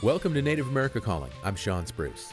[0.00, 1.32] Welcome to Native America Calling.
[1.42, 2.32] I'm Shawn Spruce.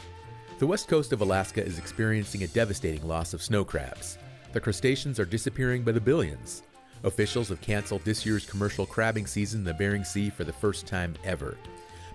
[0.60, 4.18] The west coast of Alaska is experiencing a devastating loss of snow crabs.
[4.52, 6.62] The crustaceans are disappearing by the billions.
[7.02, 10.86] Officials have canceled this year's commercial crabbing season in the Bering Sea for the first
[10.86, 11.58] time ever.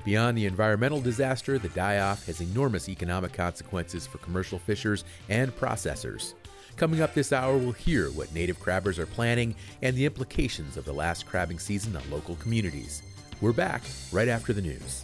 [0.06, 5.54] Beyond the environmental disaster, the die off has enormous economic consequences for commercial fishers and
[5.58, 6.34] processors.
[6.78, 10.86] Coming up this hour, we'll hear what native crabbers are planning and the implications of
[10.86, 13.02] the last crabbing season on local communities.
[13.42, 13.82] We're back
[14.14, 15.04] right after the news.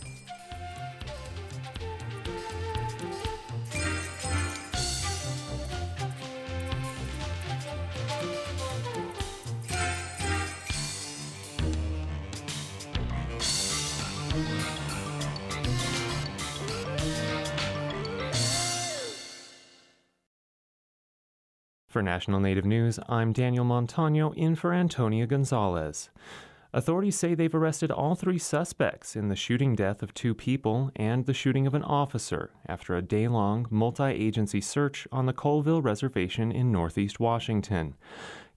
[21.98, 26.12] For National Native News, I'm Daniel Montano in for Antonia Gonzalez.
[26.72, 31.26] Authorities say they've arrested all three suspects in the shooting death of two people and
[31.26, 35.82] the shooting of an officer after a day long multi agency search on the Colville
[35.82, 37.96] Reservation in northeast Washington.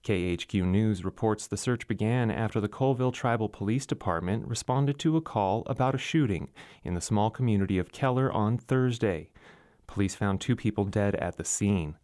[0.03, 5.21] KHQ News reports the search began after the Colville Tribal Police Department responded to a
[5.21, 6.51] call about a shooting
[6.83, 9.31] in the small community of Keller on Thursday.
[9.87, 11.95] Police found two people dead at the scene.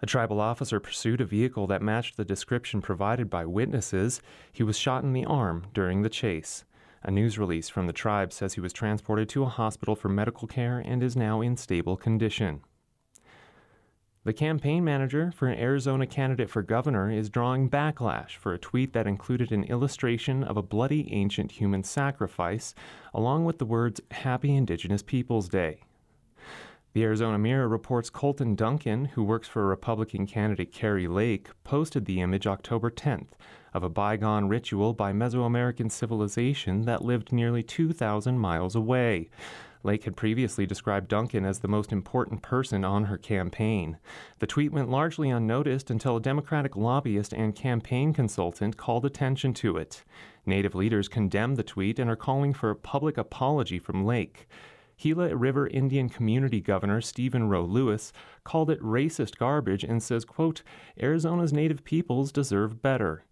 [0.00, 4.22] A tribal officer pursued a vehicle that matched the description provided by witnesses.
[4.52, 6.64] He was shot in the arm during the chase.
[7.02, 10.46] A news release from the tribe says he was transported to a hospital for medical
[10.46, 12.60] care and is now in stable condition.
[14.24, 18.92] The campaign manager for an Arizona candidate for governor is drawing backlash for a tweet
[18.92, 22.74] that included an illustration of a bloody ancient human sacrifice,
[23.14, 25.80] along with the words Happy Indigenous Peoples Day.
[26.94, 32.20] The Arizona Mirror reports Colton Duncan, who works for Republican candidate Kari Lake, posted the
[32.22, 33.32] image October 10th
[33.74, 39.28] of a bygone ritual by Mesoamerican civilization that lived nearly 2,000 miles away.
[39.82, 43.98] Lake had previously described Duncan as the most important person on her campaign.
[44.38, 49.76] The tweet went largely unnoticed until a Democratic lobbyist and campaign consultant called attention to
[49.76, 50.04] it.
[50.46, 54.48] Native leaders condemned the tweet and are calling for a public apology from Lake.
[54.98, 58.12] Gila River Indian Community Governor Stephen Roe Lewis
[58.44, 60.62] called it racist garbage and says, quote,
[61.00, 63.24] Arizona's native peoples deserve better.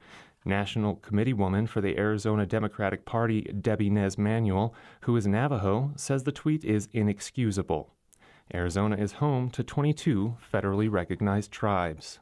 [0.44, 6.22] National Committee woman for the Arizona Democratic Party, Debbie Nez Manuel, who is Navajo, says
[6.22, 7.90] the tweet is inexcusable.
[8.54, 12.20] Arizona is home to 22 federally recognized tribes.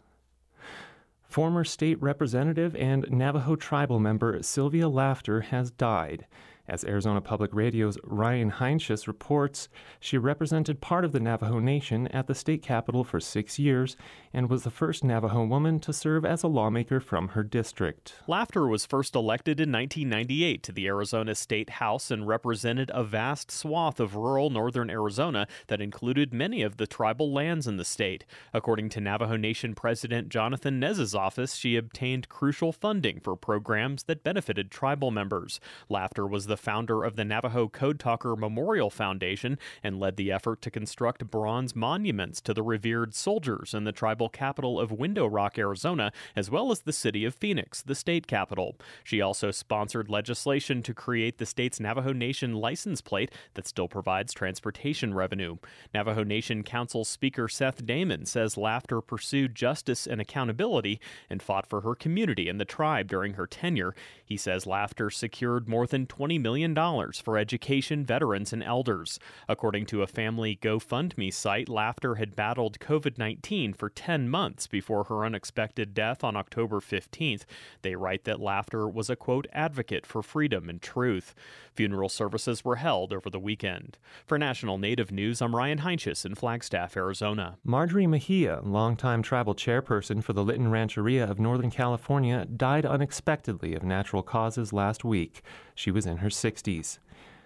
[1.23, 6.27] Former state representative and Navajo tribal member Sylvia Laughter has died.
[6.67, 9.69] As Arizona Public Radio's Ryan Heinsius reports,
[10.01, 13.97] she represented part of the Navajo Nation at the state capitol for six years
[14.35, 18.15] and was the first Navajo woman to serve as a lawmaker from her district.
[18.27, 23.51] Laughter was first elected in 1998 to the Arizona State House and represented a vast
[23.51, 28.25] swath of rural northern Arizona that included many of the tribal lands in the state.
[28.55, 34.25] According to Navajo Nation President Jonathan Nez's office, she obtained crucial funding for programs that
[34.25, 35.61] benefited tribal members.
[35.91, 40.31] Laughter was the the founder of the Navajo Code Talker Memorial Foundation and led the
[40.31, 45.27] effort to construct bronze monuments to the revered soldiers in the tribal capital of Window
[45.27, 48.77] Rock, Arizona, as well as the city of Phoenix, the state capital.
[49.03, 54.33] She also sponsored legislation to create the state's Navajo Nation license plate that still provides
[54.33, 55.57] transportation revenue.
[55.93, 61.81] Navajo Nation Council Speaker Seth Damon says Laughter pursued justice and accountability and fought for
[61.83, 63.95] her community and the tribe during her tenure.
[64.25, 66.75] He says Laughter secured more than $20 million
[67.13, 69.19] for education, veterans, and elders.
[69.49, 75.05] According to a family GoFundMe site, Laughter had battled COVID 19 for 10 months before
[75.05, 77.45] her unexpected death on October 15th.
[77.83, 81.35] They write that Laughter was a quote advocate for freedom and truth.
[81.75, 83.99] Funeral services were held over the weekend.
[84.27, 87.59] For National Native News, I'm Ryan Heinsius in Flagstaff, Arizona.
[87.65, 93.83] Marjorie Mejia, longtime tribal chairperson for the Lytton Rancheria of Northern California, died unexpectedly of
[93.83, 95.43] natural causes last week.
[95.75, 96.99] She was in her 60s.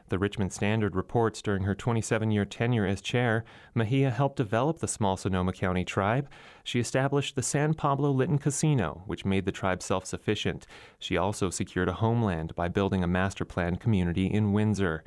[0.09, 3.45] The Richmond Standard reports during her 27 year tenure as chair,
[3.75, 6.31] Mejia helped develop the small Sonoma County tribe.
[6.65, 10.67] She established the San Pablo Lytton Casino, which made the tribe self sufficient.
[10.99, 15.05] She also secured a homeland by building a master planned community in Windsor.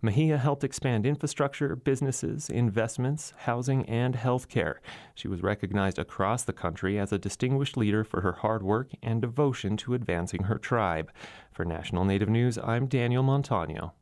[0.00, 4.74] Mejia helped expand infrastructure, businesses, investments, housing, and healthcare.
[5.14, 9.20] She was recognized across the country as a distinguished leader for her hard work and
[9.20, 11.10] devotion to advancing her tribe.
[11.50, 13.94] For National Native News, I'm Daniel Montano.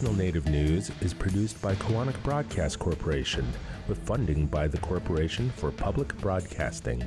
[0.00, 3.46] National Native News is produced by Koahnic Broadcast Corporation
[3.86, 7.04] with funding by the Corporation for Public Broadcasting.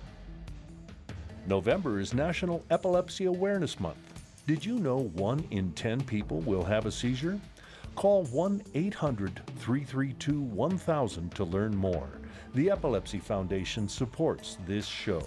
[1.49, 4.10] November is National Epilepsy Awareness Month.
[4.51, 7.41] Did you know 1 in 10 people will have a seizure?
[7.95, 12.09] Call 1 800 332 1000 to learn more.
[12.57, 15.23] The Epilepsy Foundation supports this show.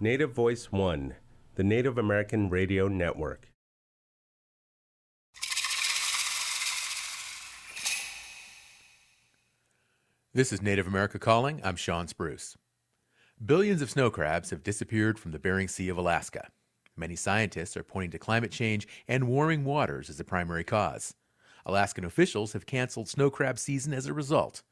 [0.00, 1.14] Native Voice One,
[1.54, 3.52] the Native American Radio Network.
[10.34, 11.60] This is Native America Calling.
[11.62, 12.56] I'm Shawn Spruce.
[13.44, 16.50] Billions of snow crabs have disappeared from the Bering Sea of Alaska.
[16.96, 21.14] Many scientists are pointing to climate change and warming waters as the primary cause.
[21.66, 24.62] Alaskan officials have canceled snow crab season as a result.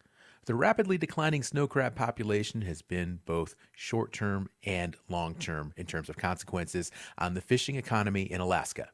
[0.46, 5.86] The rapidly declining snow crab population has been both short term and long term in
[5.86, 8.90] terms of consequences on the fishing economy in Alaska.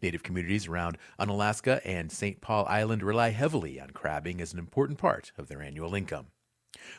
[0.00, 2.40] Native communities around Unalaska and St.
[2.40, 6.28] Paul Island rely heavily on crabbing as an important part of their annual income.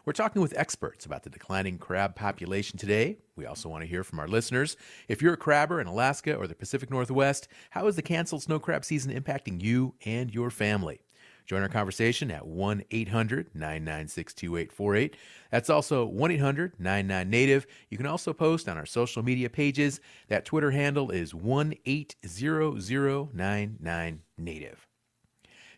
[0.05, 3.17] We're talking with experts about the declining crab population today.
[3.35, 4.77] We also want to hear from our listeners.
[5.07, 8.59] If you're a crabber in Alaska or the Pacific Northwest, how is the canceled snow
[8.59, 11.01] crab season impacting you and your family?
[11.49, 15.17] Join our conversation at 1 800 996 2848.
[15.49, 17.65] That's also 1 800 99 Native.
[17.89, 19.99] You can also post on our social media pages.
[20.27, 24.87] That Twitter handle is 1 80099 Native.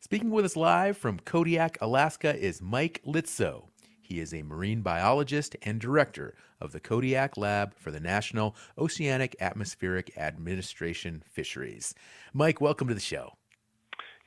[0.01, 3.70] Speaking with us live from Kodiak, Alaska, is Mike Litzow.
[4.11, 9.37] He is a marine biologist and director of the Kodiak Lab for the National Oceanic
[9.39, 11.95] Atmospheric Administration Fisheries.
[12.33, 13.37] Mike, welcome to the show.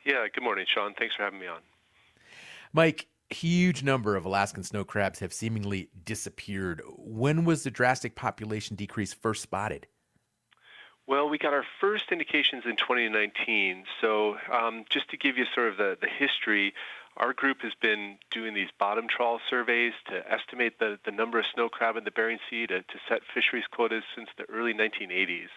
[0.03, 0.95] Yeah, good morning, Shawn.
[0.99, 1.61] Thanks for having me on.
[2.73, 6.81] Mike, huge number of Alaskan snow crabs have seemingly disappeared.
[6.97, 9.87] When was the drastic population decrease first spotted?
[11.07, 13.85] Well, we got our first indications in 2019.
[14.01, 16.73] So, um, just to give you sort of the, the history,
[17.17, 21.45] our group has been doing these bottom trawl surveys to estimate the, the number of
[21.55, 25.49] snow crab in the Bering Sea to, to set fisheries quotas since the early 1980s.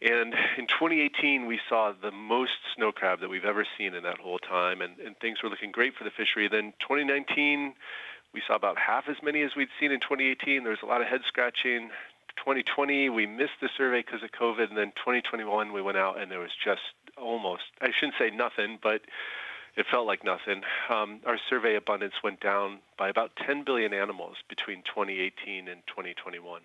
[0.00, 4.18] And in 2018, we saw the most snow crab that we've ever seen in that
[4.18, 6.48] whole time, and, and things were looking great for the fishery.
[6.48, 7.74] Then 2019,
[8.32, 10.62] we saw about half as many as we'd seen in 2018.
[10.62, 11.90] There was a lot of head scratching.
[12.36, 16.30] 2020, we missed the survey because of COVID, and then 2021, we went out and
[16.30, 16.82] there was just
[17.16, 19.00] almost, I shouldn't say nothing, but
[19.78, 20.62] it felt like nothing.
[20.90, 26.62] Um, our survey abundance went down by about 10 billion animals between 2018 and 2021.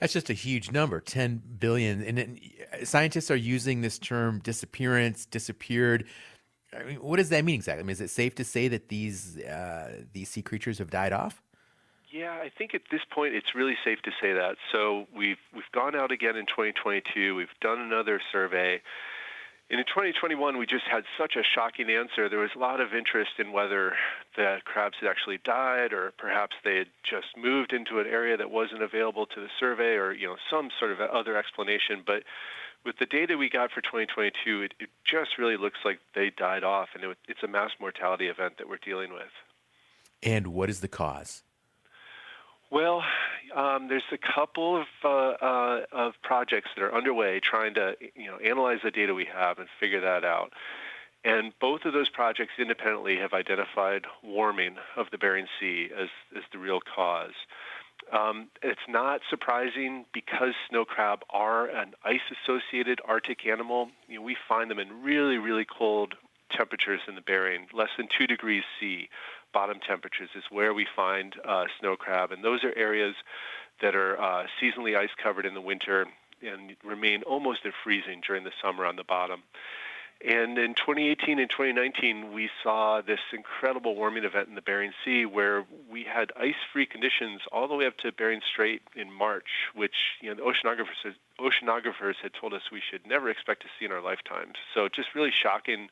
[0.00, 2.02] That's just a huge number, 10 billion.
[2.02, 2.40] And
[2.84, 6.06] scientists are using this term disappearance, disappeared.
[6.74, 7.80] I mean, what does that mean exactly?
[7.80, 11.12] I mean, is it safe to say that these uh, these sea creatures have died
[11.12, 11.42] off?
[12.10, 14.56] Yeah, I think at this point it's really safe to say that.
[14.72, 17.34] So we've we've gone out again in 2022.
[17.34, 18.80] We've done another survey,
[19.70, 22.28] in 2021, we just had such a shocking answer.
[22.28, 23.94] There was a lot of interest in whether
[24.36, 28.50] the crabs had actually died, or perhaps they had just moved into an area that
[28.50, 32.02] wasn't available to the survey, or you know some sort of other explanation.
[32.04, 32.24] But
[32.84, 36.64] with the data we got for 2022, it, it just really looks like they died
[36.64, 39.30] off, and it, it's a mass mortality event that we're dealing with.
[40.20, 41.44] And what is the cause?
[42.70, 43.02] Well,
[43.54, 48.26] um, there's a couple of uh, uh, of projects that are underway trying to you
[48.26, 50.52] know analyze the data we have and figure that out.
[51.24, 56.42] And both of those projects independently have identified warming of the Bering Sea as, as
[56.50, 57.34] the real cause.
[58.10, 63.90] Um, it's not surprising because snow crab are an ice-associated Arctic animal.
[64.08, 66.14] You know, we find them in really, really cold
[66.50, 69.10] temperatures in the Bering, less than two degrees C
[69.52, 73.14] bottom temperatures is where we find uh, snow crab, and those are areas
[73.80, 76.06] that are uh, seasonally ice covered in the winter
[76.42, 79.42] and remain almost at freezing during the summer on the bottom.
[80.22, 85.24] And in 2018 and 2019, we saw this incredible warming event in the Bering Sea
[85.24, 89.94] where we had ice-free conditions all the way up to Bering Strait in March, which
[90.20, 93.92] you know the oceanographers oceanographers had told us we should never expect to see in
[93.92, 94.56] our lifetimes.
[94.74, 95.88] So just really shocking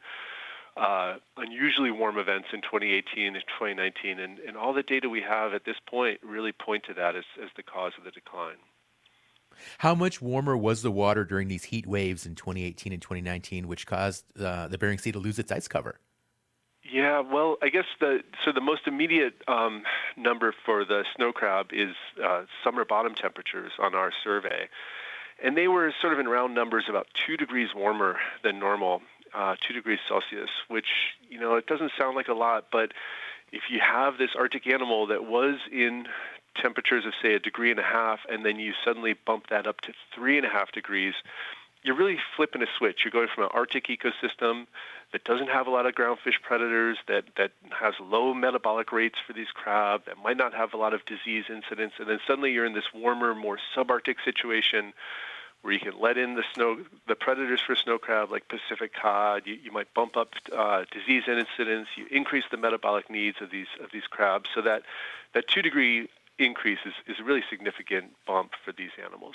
[0.79, 5.53] uh, unusually warm events in 2018 and 2019, and, and all the data we have
[5.53, 8.57] at this point really point to that as, as the cause of the decline.
[9.79, 13.87] How much warmer was the water during these heat waves in 2018 and 2019, which
[13.87, 15.99] caused uh, the Bering Sea to lose its ice cover?
[16.91, 19.83] Yeah, well, I guess the so the most immediate um,
[20.17, 24.69] number for the snow crab is uh, summer bottom temperatures on our survey,
[25.43, 29.03] and they were sort of in round numbers about two degrees warmer than normal,
[29.35, 30.87] uh, two degrees Celsius, which
[31.29, 32.93] you know it doesn't sound like a lot, but
[33.53, 36.07] if you have this Arctic animal that was in
[36.61, 39.81] temperatures of say a degree and a half, and then you suddenly bump that up
[39.83, 41.15] to three and a half degrees,
[41.83, 43.01] you're really flipping a switch.
[43.05, 44.67] You're going from an Arctic ecosystem
[45.13, 49.33] that doesn't have a lot of groundfish predators, that, that has low metabolic rates for
[49.33, 52.67] these crab, that might not have a lot of disease incidents, and then suddenly you're
[52.67, 54.93] in this warmer, more subarctic situation
[55.69, 59.43] where you can let in the snow, the predators for snow crab like Pacific cod.
[59.45, 61.89] You, you might bump up uh, disease incidence.
[61.95, 64.49] You increase the metabolic needs of these of these crabs.
[64.55, 64.85] So that
[65.35, 66.09] that two degree
[66.39, 69.35] increase is, is a really significant bump for these animals.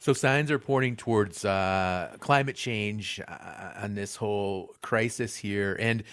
[0.00, 6.04] So signs are pointing towards uh, climate change uh, on this whole crisis here, and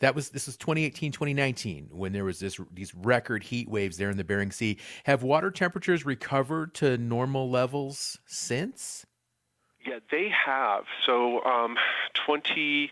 [0.00, 4.10] that was this was 2018 2019 when there was this these record heat waves there
[4.10, 4.78] in the Bering Sea.
[5.04, 9.06] Have water temperatures recovered to normal levels since?
[9.86, 10.84] Yeah, they have.
[11.06, 11.76] So um,
[12.14, 12.90] 20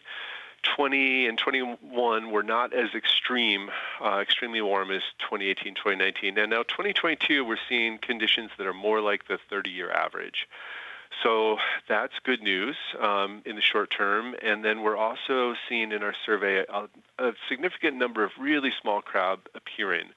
[0.76, 3.70] 20 and 21 were not as extreme,
[4.04, 6.38] uh, extremely warm as 2018, 2019.
[6.38, 10.48] And now 2022, we're seeing conditions that are more like the 30-year average.
[11.22, 11.56] So
[11.88, 14.34] that's good news um, in the short term.
[14.42, 19.02] And then we're also seeing in our survey a, a significant number of really small
[19.02, 20.08] crab appearing.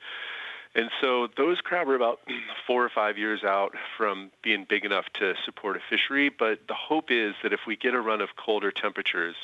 [0.73, 2.19] And so those crab are about
[2.67, 6.29] four or five years out from being big enough to support a fishery.
[6.29, 9.35] But the hope is that if we get a run of colder temperatures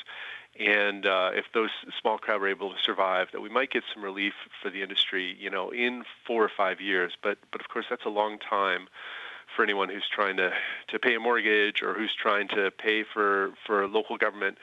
[0.58, 4.02] and uh, if those small crab are able to survive, that we might get some
[4.02, 7.12] relief for the industry, you know, in four or five years.
[7.22, 8.88] But but of course, that's a long time
[9.58, 10.52] for anyone who's trying to
[10.86, 14.56] to pay a mortgage or who's trying to pay for for local government.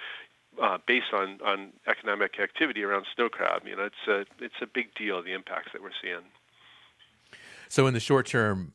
[0.62, 4.66] Uh, based on, on economic activity around snow crab, you know, it's a it's a
[4.66, 6.22] big deal the impacts that we're seeing.
[7.68, 8.72] So in the short term,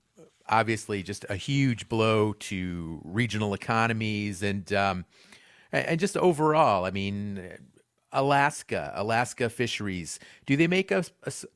[0.46, 5.06] obviously, just a huge blow to regional economies and um,
[5.72, 7.50] and just overall, I mean,
[8.12, 11.06] Alaska, Alaska fisheries, do they make up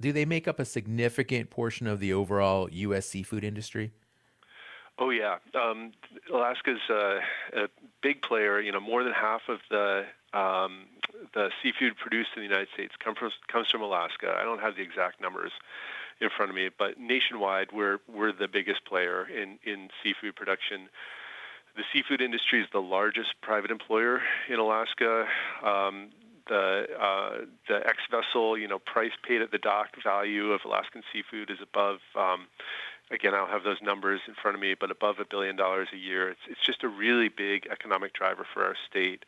[0.01, 3.05] do they make up a significant portion of the overall U.S.
[3.05, 3.93] seafood industry?
[4.99, 5.93] Oh yeah, um,
[6.33, 7.19] Alaska's a,
[7.53, 7.69] a,
[8.01, 8.61] big player.
[8.61, 10.87] You know, more than half of the um,
[11.35, 14.37] the seafood produced in the United States comes from comes from Alaska.
[14.39, 15.51] I don't have the exact numbers
[16.21, 20.89] in front of me, but nationwide, we're we're the biggest player in in seafood production.
[21.77, 25.27] The seafood industry is the largest private employer in Alaska.
[25.65, 26.11] Um,
[26.47, 31.03] the uh, the ex vessel, you know, price paid at the dock value of Alaskan
[31.13, 31.99] seafood is above.
[32.15, 32.47] Um,
[33.11, 35.89] again, I don't have those numbers in front of me, but above a billion dollars
[35.93, 36.31] a year.
[36.31, 39.25] It's it's just a really big economic driver for our state.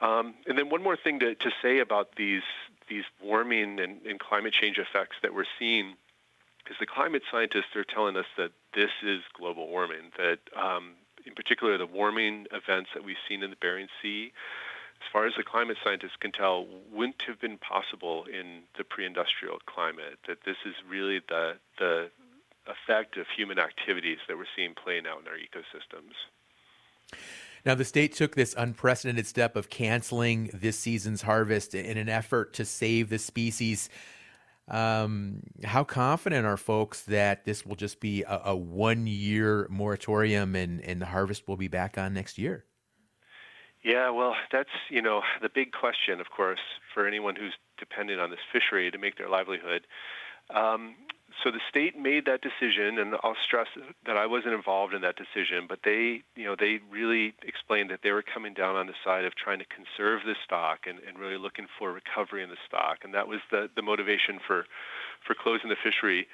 [0.00, 2.42] Um, and then one more thing to, to say about these
[2.88, 5.94] these warming and, and climate change effects that we're seeing
[6.68, 10.12] is the climate scientists are telling us that this is global warming.
[10.16, 10.92] That um,
[11.26, 14.32] in particular, the warming events that we've seen in the Bering Sea,
[15.00, 19.58] as far as the climate scientists can tell, wouldn't have been possible in the pre-industrial
[19.66, 20.18] climate.
[20.26, 22.10] That this is really the the
[22.70, 26.14] effect of human activities that we're seeing playing out in our ecosystems.
[27.64, 32.54] Now, the state took this unprecedented step of canceling this season's harvest in an effort
[32.54, 33.90] to save the species.
[34.68, 40.54] Um, how confident are folks that this will just be a, a one year moratorium
[40.54, 42.64] and, and the harvest will be back on next year?
[43.82, 46.60] Yeah, well, that's you know the big question, of course,
[46.92, 49.86] for anyone who's dependent on this fishery to make their livelihood.
[50.54, 50.96] Um,
[51.42, 53.68] so the state made that decision, and I'll stress
[54.06, 58.00] that I wasn't involved in that decision, but they, you know, they really explained that
[58.02, 61.18] they were coming down on the side of trying to conserve the stock and, and
[61.18, 64.66] really looking for recovery in the stock, and that was the, the motivation for,
[65.26, 66.26] for closing the fishery.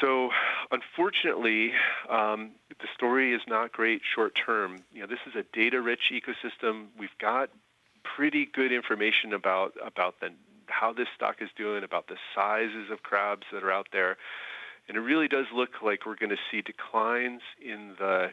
[0.00, 0.30] So,
[0.70, 1.72] unfortunately,
[2.08, 4.82] um, the story is not great short term.
[4.92, 6.86] You know, this is a data-rich ecosystem.
[6.98, 7.50] We've got
[8.02, 10.30] pretty good information about about the
[10.78, 14.16] how this stock is doing, about the sizes of crabs that are out there.
[14.88, 18.30] And it really does look like we're going to see declines in the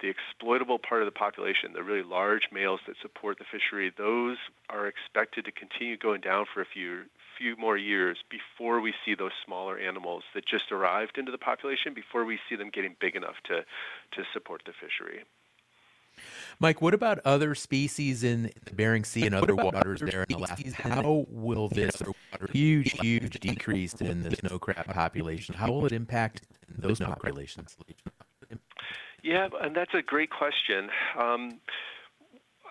[0.00, 4.36] the exploitable part of the population, the really large males that support the fishery, those
[4.68, 7.04] are expected to continue going down for a few
[7.38, 11.92] few more years before we see those smaller animals that just arrived into the population,
[11.94, 13.64] before we see them getting big enough to
[14.12, 15.22] to support the fishery.
[16.60, 20.70] Mike, what about other species in the Bering Sea and other waters there in Alaska?
[20.74, 22.02] How will this
[22.52, 27.76] huge, huge decrease in the snow crab population, how will it impact those populations?
[29.22, 30.90] Yeah, and that's a great question.
[31.18, 31.60] Um,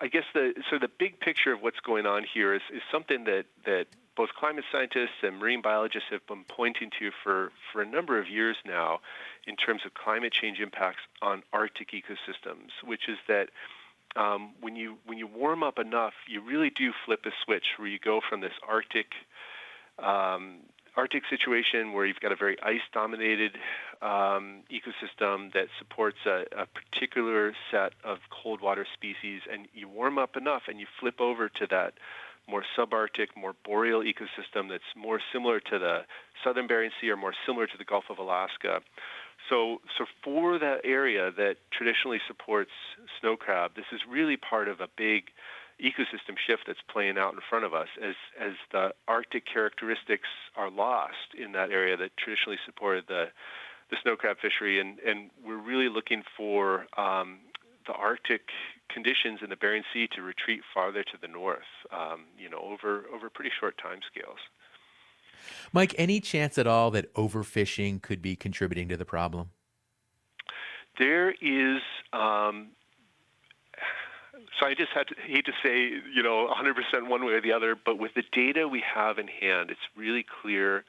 [0.00, 3.24] I guess the so the big picture of what's going on here is, is something
[3.24, 3.86] that, that
[4.16, 8.28] both climate scientists and marine biologists have been pointing to for, for a number of
[8.28, 9.00] years now
[9.46, 13.48] in terms of climate change impacts on Arctic ecosystems, which is that
[14.16, 17.88] um, when you when you warm up enough, you really do flip a switch where
[17.88, 19.12] you go from this Arctic
[19.98, 20.60] um,
[20.96, 23.58] Arctic situation where you've got a very ice-dominated
[24.00, 30.18] um, ecosystem that supports a, a, particular set of cold water species, and you warm
[30.18, 31.94] up enough, and you flip over to that
[32.48, 36.00] more subarctic, more boreal ecosystem that's more similar to the
[36.42, 38.80] southern Bering Sea or more similar to the Gulf of Alaska.
[39.50, 42.70] So, so for that area that traditionally supports
[43.20, 45.24] snow crab, this is really part of a big
[45.82, 50.70] ecosystem shift that's playing out in front of us as as the Arctic characteristics are
[50.70, 53.26] lost in that area that traditionally supported the
[53.90, 57.38] the snow crab fishery, and and we're really looking for um,
[57.86, 58.42] the Arctic
[58.88, 61.60] conditions in the Bering Sea to retreat farther to the north,
[61.92, 64.38] um, you know, over over pretty short time scales.
[65.72, 69.50] Mike, any chance at all that overfishing could be contributing to the problem?
[70.98, 71.82] There is.
[72.12, 72.68] Um,
[74.58, 77.52] so I just had to, hate to say, you know, 100% one way or the
[77.52, 80.84] other, but with the data we have in hand, it's really clear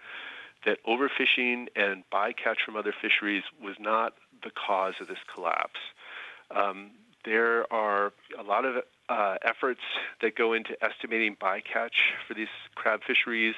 [0.65, 5.79] that overfishing and bycatch from other fisheries was not the cause of this collapse.
[6.55, 6.91] Um,
[7.25, 8.75] there are a lot of
[9.09, 9.81] uh, efforts
[10.21, 11.97] that go into estimating bycatch
[12.27, 13.55] for these crab fisheries.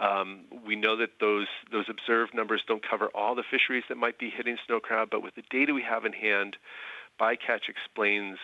[0.00, 4.18] Um, we know that those those observed numbers don't cover all the fisheries that might
[4.18, 6.56] be hitting snow crab, but with the data we have in hand,
[7.20, 8.38] bycatch explains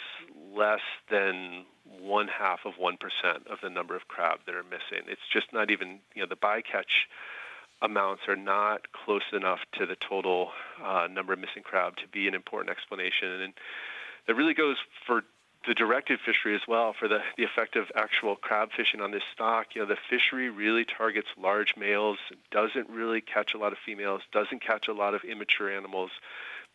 [0.55, 1.65] less than
[2.01, 5.07] one half of one percent of the number of crab that are missing.
[5.09, 7.07] It's just not even you know the bycatch
[7.87, 10.51] amounts are not close enough to the total
[10.85, 13.29] uh, number of missing crab to be an important explanation.
[13.29, 13.53] And
[14.27, 14.77] that really goes
[15.07, 15.23] for
[15.67, 19.23] the directed fishery as well for the, the effect of actual crab fishing on this
[19.33, 19.75] stock.
[19.75, 22.19] You know, the fishery really targets large males,
[22.51, 26.11] doesn't really catch a lot of females, doesn't catch a lot of immature animals,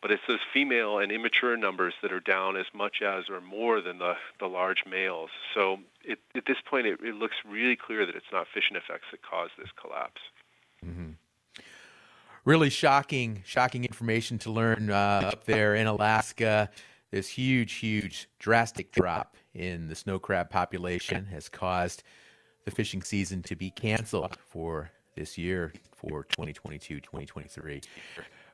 [0.02, 3.80] but it's those female and immature numbers that are down as much as or more
[3.80, 5.30] than the, the large males.
[5.54, 9.06] So it, at this point, it, it looks really clear that it's not fishing effects
[9.12, 10.20] that cause this collapse.
[10.84, 11.12] Mm-hmm
[12.44, 16.70] really shocking, shocking information to learn uh, up there in Alaska.
[17.10, 22.02] This huge, huge, drastic drop in the snow crab population has caused
[22.64, 27.82] the fishing season to be canceled for this year for 2022 2023.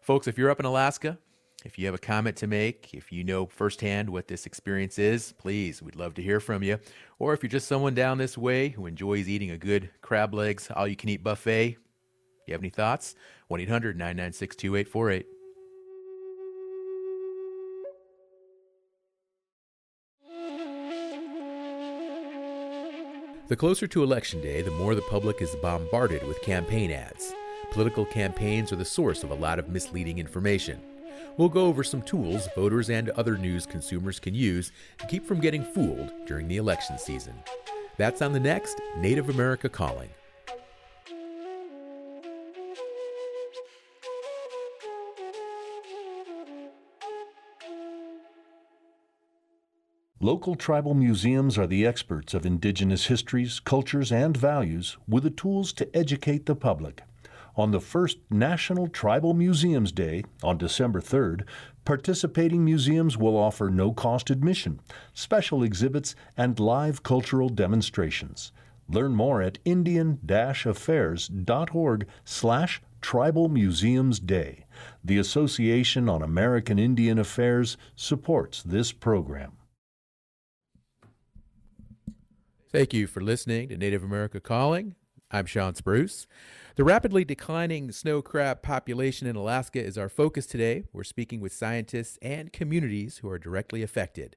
[0.00, 1.18] Folks, if you're up in Alaska,
[1.64, 5.32] if you have a comment to make, if you know firsthand what this experience is,
[5.38, 6.78] please, we'd love to hear from you.
[7.18, 10.68] Or if you're just someone down this way who enjoys eating a good crab legs,
[10.74, 11.76] all you can eat buffet,
[12.48, 13.14] you have any thoughts?
[13.48, 15.26] 1 800 996 2848.
[23.48, 27.32] The closer to Election Day, the more the public is bombarded with campaign ads.
[27.70, 30.78] Political campaigns are the source of a lot of misleading information.
[31.38, 35.40] We'll go over some tools voters and other news consumers can use to keep from
[35.40, 37.34] getting fooled during the election season.
[37.96, 40.10] That's on the next Native America Calling.
[50.20, 55.72] Local tribal museums are the experts of indigenous histories, cultures, and values with the tools
[55.74, 57.02] to educate the public.
[57.54, 61.44] On the first National Tribal Museums Day on December 3rd,
[61.84, 64.80] participating museums will offer no cost admission,
[65.14, 68.50] special exhibits, and live cultural demonstrations.
[68.88, 74.66] Learn more at indian-affairs.org slash Tribal Museums Day.
[75.04, 79.52] The Association on American Indian Affairs supports this program.
[82.70, 84.94] Thank you for listening to Native America Calling.
[85.30, 86.26] I'm Shawn Spruce.
[86.76, 90.84] The rapidly declining snow crab population in Alaska is our focus today.
[90.92, 94.36] We're speaking with scientists and communities who are directly affected.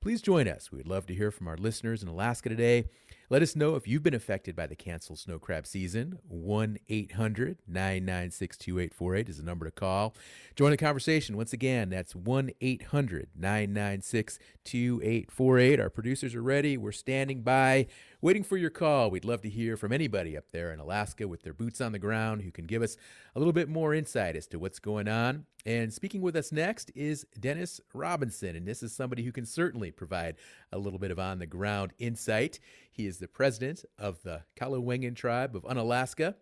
[0.00, 0.70] Please join us.
[0.70, 2.84] We'd love to hear from our listeners in Alaska today
[3.30, 6.18] let us know if you've been affected by the canceled snow crab season.
[6.28, 10.14] 1 800 996 2848 is the number to call.
[10.54, 11.36] Join the conversation.
[11.36, 15.80] Once again, that's 1 800 996 2848.
[15.80, 16.76] Our producers are ready.
[16.76, 17.86] We're standing by,
[18.20, 19.10] waiting for your call.
[19.10, 21.98] We'd love to hear from anybody up there in Alaska with their boots on the
[21.98, 22.96] ground who can give us
[23.34, 25.46] a little bit more insight as to what's going on.
[25.64, 28.56] And speaking with us next is Dennis Robinson.
[28.56, 30.36] And this is somebody who can certainly provide
[30.72, 32.58] a little bit of on the ground insight.
[32.90, 36.36] He is the president of the Qawalangin tribe of Unalaska.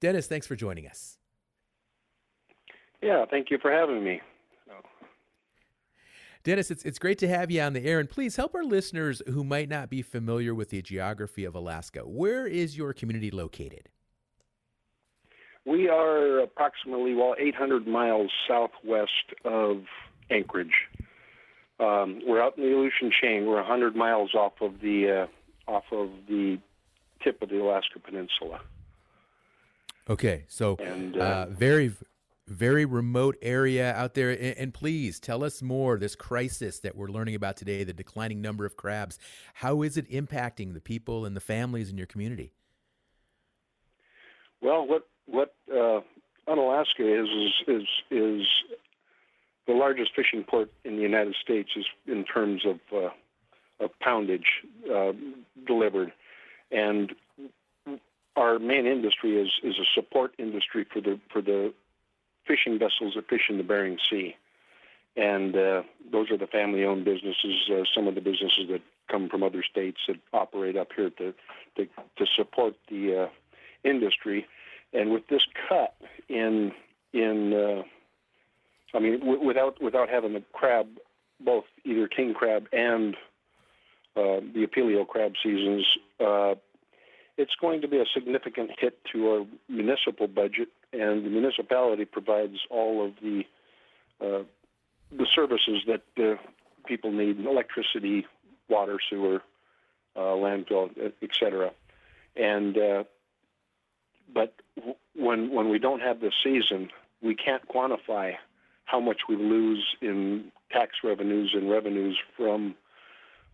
[0.00, 1.16] Dennis, thanks for joining us.
[3.02, 4.20] Yeah, thank you for having me.
[6.42, 7.98] Dennis, it's, it's great to have you on the air.
[7.98, 12.00] And please help our listeners who might not be familiar with the geography of Alaska.
[12.00, 13.88] Where is your community located?
[15.64, 19.84] We are approximately, well, 800 miles southwest of
[20.28, 20.74] Anchorage.
[21.80, 23.46] Um, we're out in the Aleutian chain.
[23.46, 25.26] We're 100 miles off of the uh,
[25.66, 26.58] off of the
[27.22, 28.60] tip of the Alaska Peninsula.
[30.08, 31.92] Okay, so and, uh, uh, very
[32.46, 34.30] very remote area out there.
[34.30, 35.98] And, and, please tell us more.
[35.98, 39.18] This crisis that we're learning about today, the declining number of crabs,
[39.54, 42.52] how is it impacting the people and the families in your community?
[44.60, 46.00] Well, what what uh,
[46.46, 48.46] Unalaska is is is is
[49.66, 53.08] the largest fishing port in the United States is in terms of uh,
[53.80, 55.12] of poundage uh,
[55.66, 56.12] delivered,
[56.70, 57.12] and
[58.36, 61.72] our main industry is is a support industry for the for the
[62.46, 64.36] fishing vessels that fish in the Bering Sea,
[65.16, 67.70] and uh, those are the family-owned businesses.
[67.70, 71.34] Uh, some of the businesses that come from other states that operate up here to
[71.76, 73.28] to, to support the uh,
[73.82, 74.46] industry,
[74.92, 75.94] and with this cut
[76.28, 76.72] in
[77.12, 77.82] in uh,
[78.94, 80.86] I mean, w- without without having the crab,
[81.40, 83.16] both either king crab and
[84.16, 85.84] uh, the opilio crab seasons,
[86.20, 86.54] uh,
[87.36, 92.58] it's going to be a significant hit to our municipal budget, and the municipality provides
[92.70, 93.42] all of the
[94.20, 94.44] uh,
[95.10, 96.36] the services that uh,
[96.86, 98.26] people need: electricity,
[98.68, 99.42] water, sewer,
[100.14, 100.90] uh, landfill,
[101.22, 101.72] etc.
[102.36, 103.04] And uh,
[104.32, 104.54] but
[105.16, 108.34] when when we don't have this season, we can't quantify
[108.84, 112.74] how much we lose in tax revenues and revenues from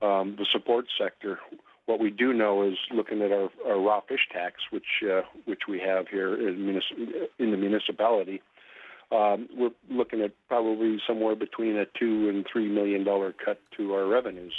[0.02, 1.38] um, the support sector
[1.90, 5.62] what we do know is looking at our, our raw fish tax, which uh, which
[5.68, 8.40] we have here in, municip- in the municipality.
[9.10, 13.92] Um, we're looking at probably somewhere between a two and three million dollar cut to
[13.94, 14.54] our revenues,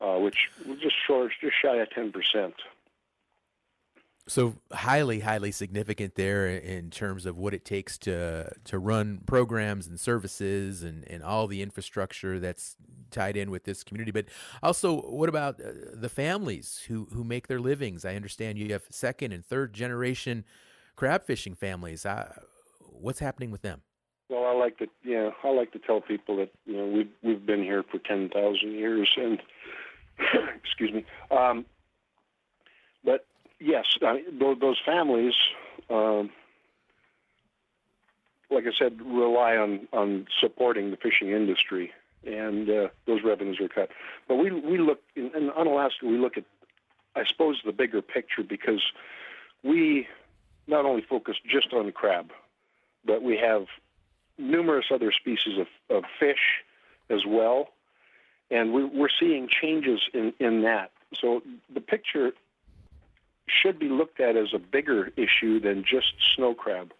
[0.00, 0.48] uh, which
[0.80, 2.54] just short, just shy of ten percent.
[4.28, 9.86] So highly, highly significant there in terms of what it takes to to run programs
[9.86, 12.76] and services and, and all the infrastructure that's
[13.12, 14.10] tied in with this community.
[14.10, 14.26] But
[14.64, 18.04] also, what about uh, the families who who make their livings?
[18.04, 20.44] I understand you have second and third generation
[20.96, 22.04] crab fishing families.
[22.04, 22.32] Uh,
[22.80, 23.82] what's happening with them?
[24.28, 27.46] Well, I like to yeah, I like to tell people that you know we've we've
[27.46, 29.40] been here for ten thousand years, and
[30.56, 31.04] excuse me.
[31.30, 31.64] Um,
[33.04, 33.24] but
[33.60, 35.34] yes, those families,
[35.90, 36.30] um,
[38.50, 41.92] like I said, rely on on supporting the fishing industry,
[42.26, 43.90] and uh, those revenues are cut.
[44.28, 46.44] But we we look in, in Unalaska, we look at,
[47.14, 48.82] I suppose, the bigger picture because
[49.62, 50.06] we
[50.66, 52.30] not only focus just on crab,
[53.04, 53.66] but we have
[54.38, 55.66] numerous other species of,
[55.96, 56.62] of fish
[57.08, 57.68] as well,
[58.50, 60.90] and we, we're seeing changes in, in that.
[61.14, 61.42] So
[61.72, 62.32] the picture
[63.48, 66.92] should be looked at as a bigger issue than just snow crab.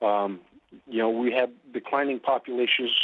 [0.00, 0.40] Um,
[0.86, 2.94] you know, we have declining populations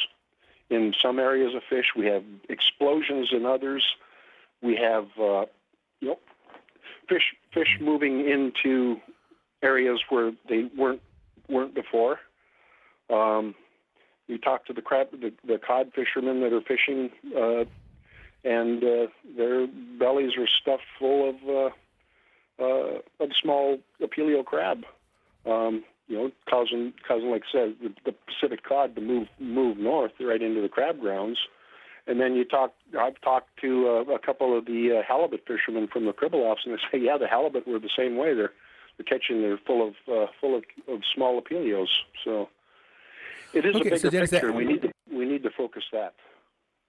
[0.71, 1.87] in some areas of fish.
[1.97, 3.85] We have explosions in others.
[4.63, 5.47] We have, uh,
[6.01, 6.19] you know,
[7.09, 9.01] fish fish moving into
[9.63, 11.03] areas where they weren't
[11.49, 12.19] weren't before.
[13.11, 13.55] Um,
[14.27, 17.65] you talk to the crab, the, the cod fishermen that are fishing, uh,
[18.43, 19.67] and uh, their
[19.99, 21.35] bellies are stuffed full of
[22.61, 24.85] uh, of small opilio crab.
[25.47, 29.79] Um, you know, causing causing like I said, the, the Pacific cod to move move
[29.79, 31.39] north right into the crab grounds.
[32.07, 32.75] And then you talk.
[32.99, 36.75] I've talked to uh, a couple of the uh, halibut fishermen from the Pribilofs, and
[36.75, 38.35] they say, yeah, the halibut were the same way.
[38.35, 38.53] They're
[38.97, 39.41] they're catching.
[39.41, 41.89] They're full of uh, full of, of small opilios.
[42.23, 42.49] So
[43.55, 44.47] it is okay, a bigger so picture.
[44.49, 46.15] That, we need to we need to focus that.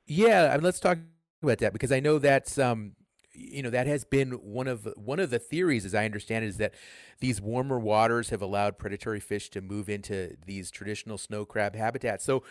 [0.06, 0.98] Yeah, I mean, let's talk
[1.42, 2.94] about that because I know that's um,
[3.36, 6.48] you know that has been one of one of the theories as i understand it
[6.48, 6.74] is that
[7.20, 12.24] these warmer waters have allowed predatory fish to move into these traditional snow crab habitats.
[12.24, 12.44] So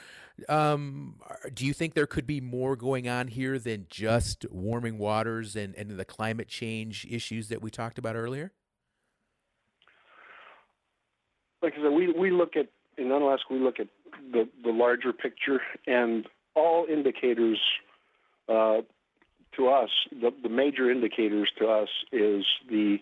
[0.49, 1.21] um,
[1.53, 5.75] do you think there could be more going on here than just warming waters and,
[5.75, 8.53] and the climate change issues that we talked about earlier?
[11.63, 12.67] Like i said we, we look at
[12.99, 13.89] in unalaska we look at
[14.33, 17.59] the, the larger picture and all indicators
[18.49, 18.83] uh,
[19.57, 22.99] to us, the, the major indicators to us is the,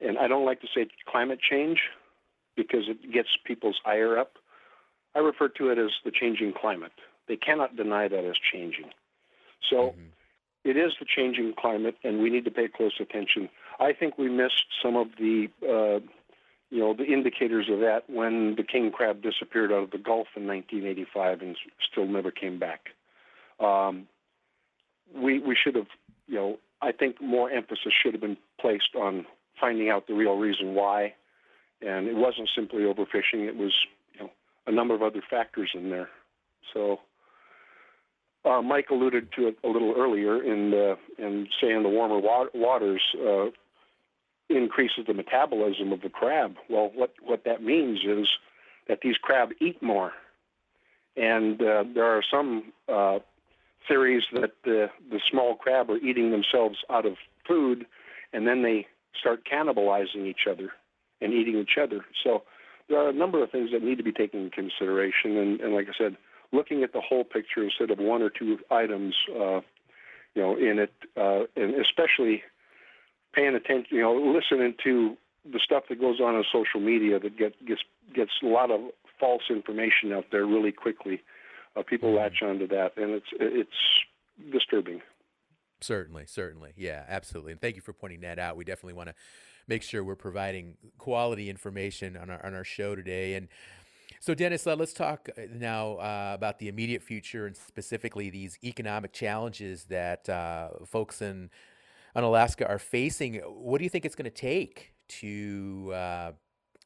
[0.00, 1.80] and I don't like to say climate change
[2.56, 4.32] because it gets people's ire up.
[5.14, 6.92] I refer to it as the changing climate.
[7.28, 8.90] They cannot deny that as changing.
[9.70, 10.00] So mm-hmm.
[10.64, 13.48] it is the changing climate, and we need to pay close attention.
[13.78, 16.00] I think we missed some of the, uh,
[16.70, 20.28] you know, the indicators of that when the king crab disappeared out of the Gulf
[20.36, 21.56] in 1985 and
[21.90, 22.88] still never came back.
[23.60, 24.08] Um,
[25.14, 25.88] we we should have,
[26.26, 29.26] you know, I think more emphasis should have been placed on
[29.60, 31.14] finding out the real reason why,
[31.80, 33.46] and it wasn't simply overfishing.
[33.46, 33.74] It was,
[34.14, 34.30] you know,
[34.66, 36.08] a number of other factors in there.
[36.72, 37.00] So.
[38.44, 42.48] Uh, Mike alluded to it a little earlier in the, in saying the warmer wa-
[42.52, 43.50] waters uh,
[44.48, 46.56] increases the metabolism of the crab.
[46.68, 48.26] Well, what, what that means is
[48.88, 50.10] that these crab eat more.
[51.16, 53.20] And uh, there are some uh,
[53.88, 57.14] theories that the, the small crab are eating themselves out of
[57.46, 57.86] food,
[58.32, 58.86] and then they
[59.18, 60.70] start cannibalizing each other
[61.20, 62.04] and eating each other.
[62.24, 62.42] So
[62.88, 65.36] there are a number of things that need to be taken into consideration.
[65.36, 66.16] And, and like I said,
[66.52, 69.60] looking at the whole picture instead of one or two items, uh,
[70.34, 72.42] you know, in it, uh, and especially
[73.34, 75.16] paying attention, you know, listening to
[75.50, 77.82] the stuff that goes on on social media that get, gets
[78.14, 78.80] gets a lot of
[79.18, 81.20] false information out there really quickly.
[81.76, 82.18] Uh, people mm-hmm.
[82.18, 85.00] latch onto that, and it's it's disturbing.
[85.80, 87.52] Certainly, certainly, yeah, absolutely.
[87.52, 88.56] And thank you for pointing that out.
[88.56, 89.14] We definitely want to
[89.66, 93.34] make sure we're providing quality information on our on our show today.
[93.34, 93.48] And
[94.20, 99.12] so, Dennis, let's talk uh, now uh, about the immediate future and specifically these economic
[99.12, 101.50] challenges that uh, folks in
[102.14, 103.36] Unalaska are facing.
[103.38, 106.32] What do you think it's going to take to uh,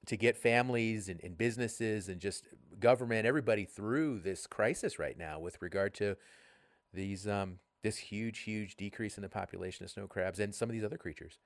[0.06, 2.44] to get families and, and, businesses and just
[2.78, 6.16] government, everybody through this crisis right now with regard to
[6.92, 10.72] these um, this huge, huge decrease in the population of snow crabs and some of
[10.72, 11.38] these other creatures?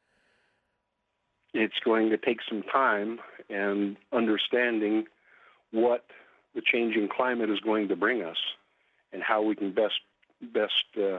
[1.52, 5.06] It's going to take some time and understanding
[5.70, 6.04] what
[6.54, 8.38] the changing climate is going to bring us
[9.12, 10.00] and how we can best
[10.40, 11.18] best uh,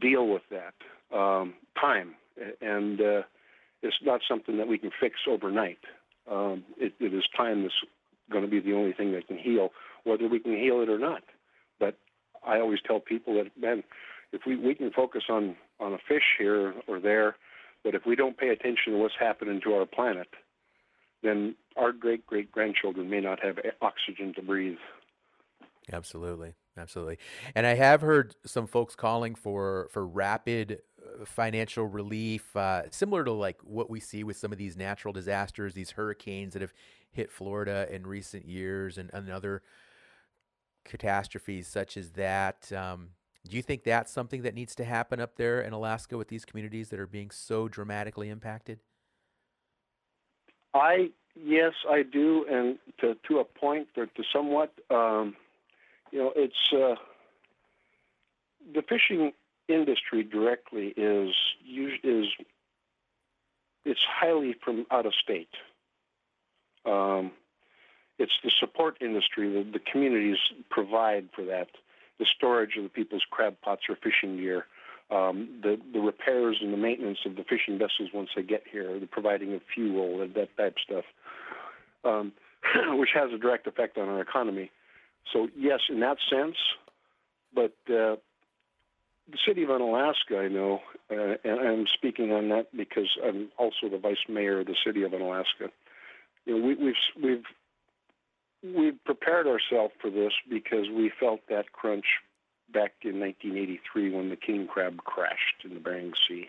[0.00, 0.74] deal with that
[1.16, 2.14] um, time,
[2.60, 3.22] and uh,
[3.82, 5.78] it's not something that we can fix overnight.
[6.30, 7.74] Um, it, it is time that's
[8.30, 9.70] going to be the only thing that can heal,
[10.04, 11.22] whether we can heal it or not.
[11.80, 11.96] But
[12.46, 13.82] I always tell people that, man,
[14.32, 17.36] if we, we can focus on, on a fish here or there,
[17.84, 20.28] but if we don't pay attention to what's happening to our planet,
[21.22, 24.78] then our great great grandchildren may not have oxygen to breathe.
[25.92, 27.18] Absolutely, absolutely.
[27.54, 30.80] And I have heard some folks calling for for rapid
[31.24, 35.74] financial relief, uh, similar to like what we see with some of these natural disasters,
[35.74, 36.72] these hurricanes that have
[37.10, 39.62] hit Florida in recent years, and, and other
[40.84, 42.70] catastrophes such as that.
[42.72, 43.10] Um,
[43.48, 46.44] do you think that's something that needs to happen up there in Alaska with these
[46.44, 48.80] communities that are being so dramatically impacted?
[50.74, 55.36] I yes, I do, and to to a point, or to somewhat, um,
[56.10, 56.96] you know, it's uh,
[58.74, 59.32] the fishing
[59.68, 61.34] industry directly is
[62.02, 62.26] is
[63.84, 65.54] it's highly from out of state.
[66.84, 67.32] Um,
[68.18, 70.38] it's the support industry that the communities
[70.70, 71.68] provide for that,
[72.18, 74.66] the storage of the people's crab pots or fishing gear,
[75.10, 78.98] um, the the repairs and the maintenance of the fishing vessels once they get here,
[78.98, 81.04] the providing of fuel and that type of stuff,
[82.04, 82.32] um,
[82.98, 84.70] which has a direct effect on our economy.
[85.32, 86.56] So yes, in that sense,
[87.54, 88.16] but uh,
[89.30, 93.88] the city of Unalaska, I know, uh, and I'm speaking on that because I'm also
[93.90, 95.70] the vice mayor of the city of Unalaska.
[96.46, 97.44] You know, we, we've we've
[98.62, 102.06] we've prepared ourselves for this because we felt that crunch
[102.72, 106.48] back in 1983 when the king crab crashed in the Bering Sea,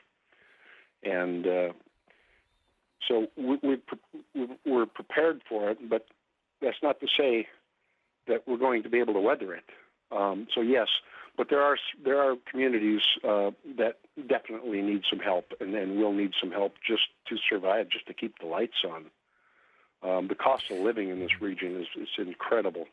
[1.03, 1.73] and uh,
[3.07, 5.89] so we, we, we're prepared for it.
[5.89, 6.05] But
[6.61, 7.47] that's not to say
[8.27, 9.65] that we're going to be able to weather it.
[10.11, 10.87] Um, so yes,
[11.39, 16.11] but there are there are communities uh, that definitely need some help, and, and will
[16.11, 19.05] need some help just to survive, just to keep the lights on.
[20.03, 22.87] Um, the cost of living in this region is, is incredible.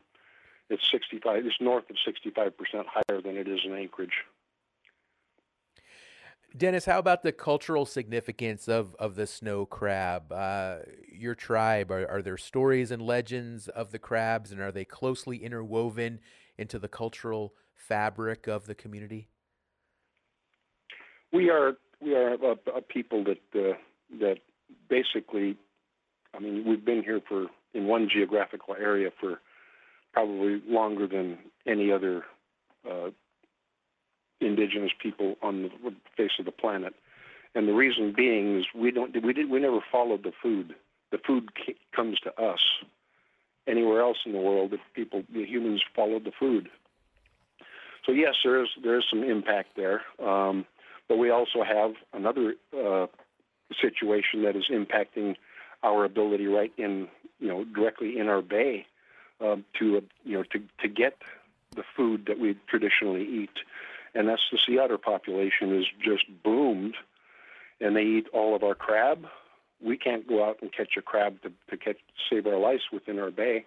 [0.69, 1.45] It's 65.
[1.45, 4.23] It's north of 65 percent higher than it is in Anchorage.
[6.55, 10.31] Dennis, how about the cultural significance of, of the snow crab?
[10.31, 10.77] Uh,
[11.11, 15.43] your tribe, are, are there stories and legends of the crabs, and are they closely
[15.43, 16.19] interwoven
[16.57, 19.27] into the cultural fabric of the community?
[21.31, 23.73] We are we are a, a people that uh,
[24.19, 24.37] that
[24.89, 25.57] basically,
[26.33, 29.39] I mean, we've been here for in one geographical area for
[30.13, 32.23] probably longer than any other
[32.89, 33.09] uh,
[34.39, 35.69] indigenous people on the
[36.15, 36.93] face of the planet.
[37.55, 40.75] And the reason being is we don't we did we never followed the food.
[41.11, 41.49] The food
[41.95, 42.59] comes to us.
[43.67, 46.69] Anywhere else in the world, if people the humans followed the food.
[48.07, 50.65] So yes, there is there is some impact there, um,
[51.09, 53.07] but we also have another uh,
[53.81, 55.35] situation that is impacting
[55.83, 58.85] our ability right in you know directly in our bay
[59.41, 61.17] um, to uh, you know to to get
[61.75, 63.59] the food that we traditionally eat,
[64.15, 66.95] and that's the sea otter population is just boomed,
[67.81, 69.27] and they eat all of our crab.
[69.83, 71.97] We can't go out and catch a crab to, to catch
[72.29, 73.65] save our lives within our bay.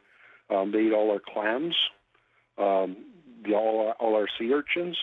[0.49, 1.77] Um, they eat all our clams,
[2.59, 2.97] um,
[3.45, 4.97] the, all our, all our sea urchins.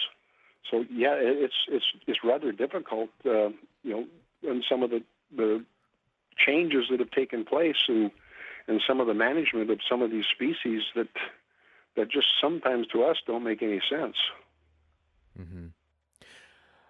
[0.69, 3.49] So yeah, it's it's it's rather difficult, uh,
[3.83, 4.05] you know,
[4.43, 5.03] and some of the
[5.35, 5.63] the
[6.37, 8.11] changes that have taken place and
[8.67, 11.07] and some of the management of some of these species that
[11.95, 14.15] that just sometimes to us don't make any sense.
[15.39, 15.67] Mm-hmm.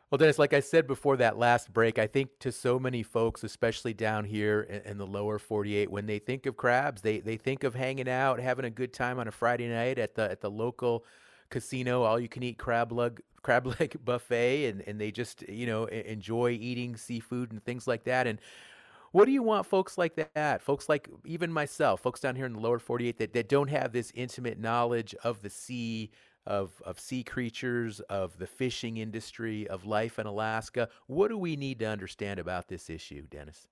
[0.09, 3.43] Well, Dennis, like I said before that last break, I think to so many folks,
[3.43, 7.35] especially down here in, in, the lower 48, when they think of crabs, they, they
[7.35, 10.39] think of hanging out, having a good time on a Friday night at the at
[10.39, 11.03] the local
[11.49, 15.65] casino, all you can eat crab leg crab leg buffet, and, and they just you
[15.65, 18.27] know enjoy eating seafood and things like that.
[18.27, 18.39] And
[19.11, 20.61] what do you want folks like that?
[20.61, 23.91] Folks like even myself, folks down here in the lower 48 that, that don't have
[23.91, 26.11] this intimate knowledge of the sea,
[26.45, 30.89] of, of sea creatures, of the fishing industry, of life in Alaska.
[31.07, 33.67] What do we need to understand about this issue, Dennis?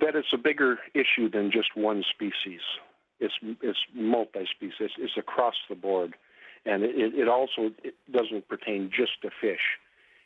[0.00, 2.60] That it's a bigger issue than just one species.
[3.20, 4.74] It's it's multi-species.
[4.80, 6.14] It's, it's across the board,
[6.64, 9.78] and it, it also it doesn't pertain just to fish.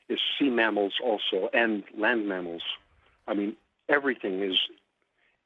[0.09, 2.63] It's sea mammals also and land mammals.
[3.27, 3.57] I mean,
[3.89, 4.59] everything is.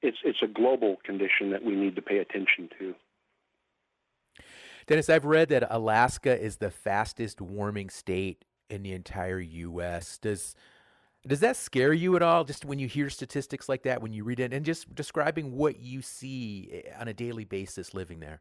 [0.03, 2.95] It's it's a global condition that we need to pay attention to.
[4.87, 10.19] Dennis, I've read that Alaska is the fastest warming state in the entire U.S.
[10.19, 10.55] Does
[11.27, 12.45] does that scare you at all?
[12.45, 15.81] Just when you hear statistics like that, when you read it, and just describing what
[15.81, 18.41] you see eh, on a daily basis living there.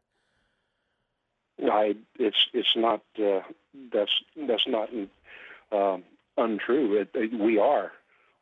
[1.62, 3.40] I it's it's not uh,
[3.92, 4.90] that's that's not
[5.72, 6.04] um,
[6.36, 6.94] untrue.
[6.94, 7.92] It, it, we are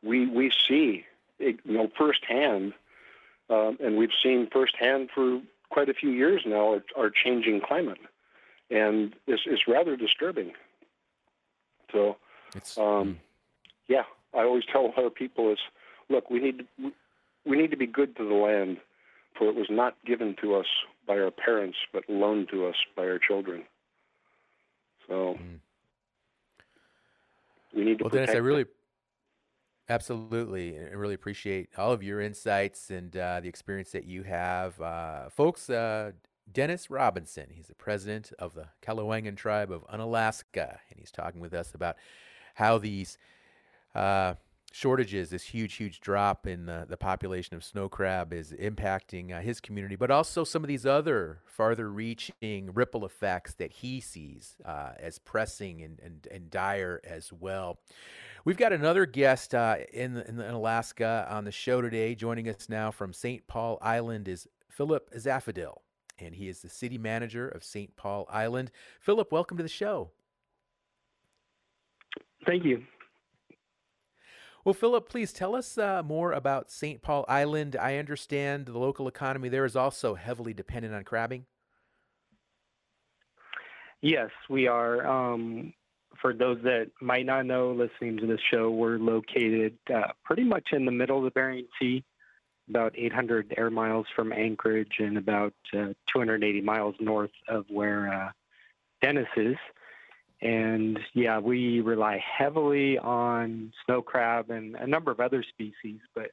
[0.03, 1.05] we we see
[1.39, 2.75] it, you know firsthand,
[3.51, 7.99] um, and we've seen firsthand for quite a few years now our, changing climate,
[8.71, 10.53] and it's, it's rather disturbing.
[11.91, 12.17] So,
[12.77, 13.17] um, mm.
[13.89, 14.05] yeah,
[14.37, 15.59] I always tell our people is,
[16.09, 16.93] look, we need to,
[17.47, 18.79] we need to be good to the land,
[19.39, 20.67] for it was not given to us
[21.07, 23.65] by our parents, but loaned to us by our children.
[25.07, 25.59] So, mm.
[27.75, 28.05] we need to.
[28.05, 28.67] Well, Dennis, I really.
[29.87, 30.79] Absolutely.
[30.79, 34.81] I really appreciate all of your insights and uh, the experience that you have.
[34.81, 36.13] Uh, folks, uh,
[36.51, 41.53] Dennis Robinson, he's the president of the Qawalangin tribe of Unalaska, and he's talking with
[41.53, 41.97] us about
[42.55, 43.19] how these
[43.95, 44.35] uh,
[44.75, 49.41] shortages, this huge, huge drop in the, the population of snow crab is impacting uh,
[49.41, 54.57] his community, but also some of these other farther reaching ripple effects that he sees
[54.65, 57.79] uh, as pressing and, and, and dire as well.
[58.45, 62.17] We've got another guest uh, in, in, Alaska on the show today.
[62.17, 63.47] Joining us now from St.
[63.47, 65.77] Paul Island is Philip Zavadil,
[66.19, 67.95] and he is the city manager of St.
[67.95, 68.73] Paul Island.
[68.99, 70.11] Philip, welcome to the show.
[72.45, 72.83] Thank you.
[74.65, 77.03] Well, Philip, please tell us uh, more about St.
[77.03, 77.77] Paul Island.
[77.77, 81.45] I understand the local economy there is also heavily dependent on crabbing.
[84.01, 85.07] Yes, we are.
[85.07, 85.75] Um,
[86.21, 90.69] for those that might not know, listening to this show, we're located uh, pretty much
[90.73, 92.03] in the middle of the Bering Sea,
[92.71, 98.31] about 800 air miles from Anchorage and about uh, 280 miles north of where uh,
[99.03, 99.57] Dennis is.
[100.43, 106.31] And yeah, we rely heavily on snow crab and a number of other species, but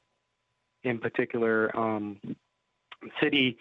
[0.84, 2.20] in particular, um,
[3.22, 3.58] city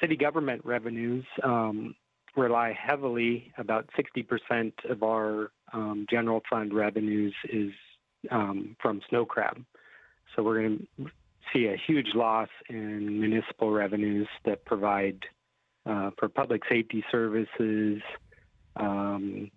[0.00, 1.94] city government revenues um,
[2.36, 3.52] rely heavily.
[3.56, 7.72] About 60% of our um, general fund revenues is
[8.30, 9.64] um, from snow crab.
[10.34, 11.06] So we're going to
[11.52, 15.18] see a huge loss in municipal revenues that provide
[15.86, 18.02] uh, for public safety services,
[18.76, 19.50] um,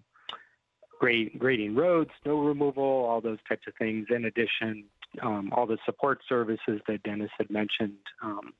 [0.99, 4.07] grading roads, snow removal, all those types of things.
[4.09, 4.83] In addition,
[5.21, 7.97] um, all the support services that Dennis had mentioned.
[8.21, 8.53] Um,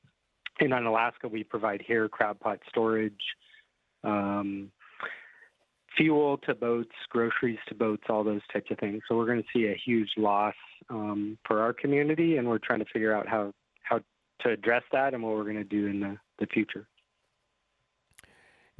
[0.60, 3.12] in Alaska, we provide here crab pot storage,
[4.04, 4.70] um,
[5.96, 9.02] fuel to boats, groceries to boats, all those types of things.
[9.08, 10.54] So we're going to see a huge loss
[10.88, 13.52] um, for our community, and we're trying to figure out how
[13.82, 14.00] how
[14.40, 16.86] to address that and what we're going to do in the, the future.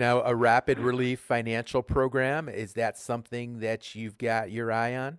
[0.00, 5.18] Now, a rapid relief financial program, is that something that you've got your eye on?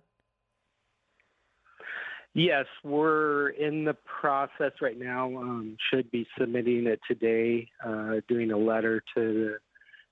[2.34, 5.36] Yes, we're in the process right now.
[5.36, 9.58] Um, should be submitting it today, uh, doing a letter to the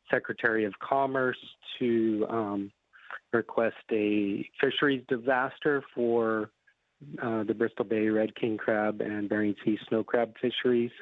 [0.08, 1.40] Secretary of Commerce
[1.80, 2.72] to um,
[3.32, 6.52] request a fisheries disaster for
[7.20, 10.92] uh, the Bristol Bay red king crab and Bering Sea snow crab fisheries.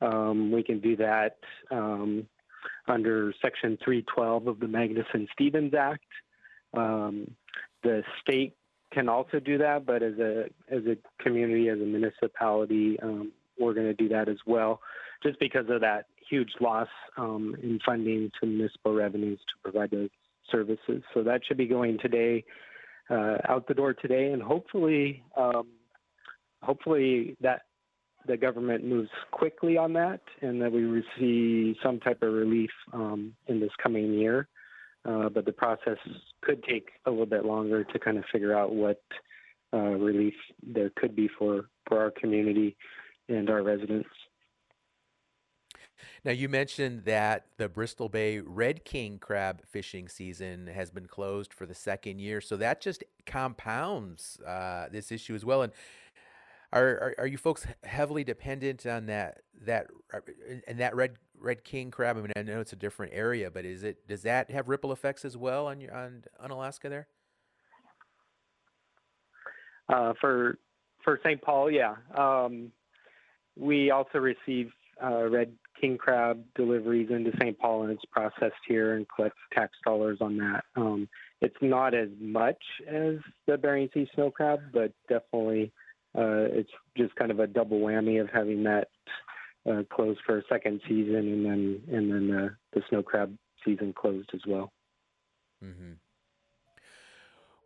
[0.00, 1.38] Um, we can do that
[1.72, 2.28] um,
[2.88, 6.04] under Section 312 of the Magnuson Stevens Act.
[6.74, 7.30] Um,
[7.82, 8.54] the state
[8.92, 13.74] can also do that, but as a as a community, as a municipality, um, we're
[13.74, 14.80] going to do that as well,
[15.22, 20.10] just because of that huge loss um, in funding to municipal revenues to provide those
[20.50, 21.02] services.
[21.14, 22.44] So that should be going today,
[23.10, 25.68] uh, out the door today, and hopefully, um,
[26.62, 27.62] hopefully that
[28.26, 33.34] the government moves quickly on that, and that we see some type of relief um,
[33.46, 34.48] in this coming year.
[35.04, 35.98] Uh, but the process
[36.42, 39.02] could take a little bit longer to kind of figure out what
[39.74, 42.76] uh, relief there could be for, for our community
[43.28, 44.08] and our residents.
[46.24, 51.52] Now, you mentioned that the Bristol Bay Red King crab fishing season has been closed
[51.52, 55.62] for the second year, so that just compounds uh, this issue as well.
[55.62, 55.72] And
[56.72, 60.20] are, are, are you folks heavily dependent on that that uh,
[60.66, 62.16] and that red red king crab?
[62.16, 64.92] I mean, I know it's a different area, but is it does that have ripple
[64.92, 67.08] effects as well on your on on Alaska there?
[69.88, 70.58] Uh, for
[71.04, 71.42] for St.
[71.42, 71.96] Paul, yeah.
[72.16, 72.72] Um,
[73.56, 74.70] we also receive
[75.02, 77.58] uh, red king crab deliveries into St.
[77.58, 80.64] Paul, and it's processed here and collects tax dollars on that.
[80.76, 81.08] Um,
[81.40, 83.16] it's not as much as
[83.46, 85.72] the Bering Sea snow crab, but definitely
[86.14, 88.88] it's just kind of a double whammy of having that
[89.70, 93.92] uh, closed for a second season, and then and then the, the snow crab season
[93.92, 94.72] closed as well.
[95.64, 95.92] Mm-hmm.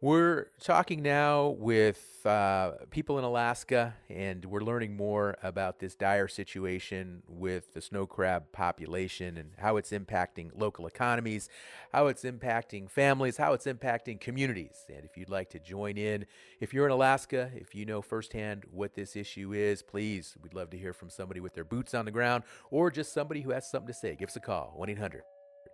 [0.02, 6.28] We're talking now with uh, people in Alaska, and we're learning more about this dire
[6.28, 11.48] situation with the snow crab population and how it's impacting local economies,
[11.94, 14.84] how it's impacting families, how it's impacting communities.
[14.94, 16.26] And if you'd like to join in,
[16.60, 20.68] if you're in Alaska, if you know firsthand what this issue is, please, we'd love
[20.70, 23.66] to hear from somebody with their boots on the ground or just somebody who has
[23.70, 24.14] something to say.
[24.14, 25.22] Give us a call 1 800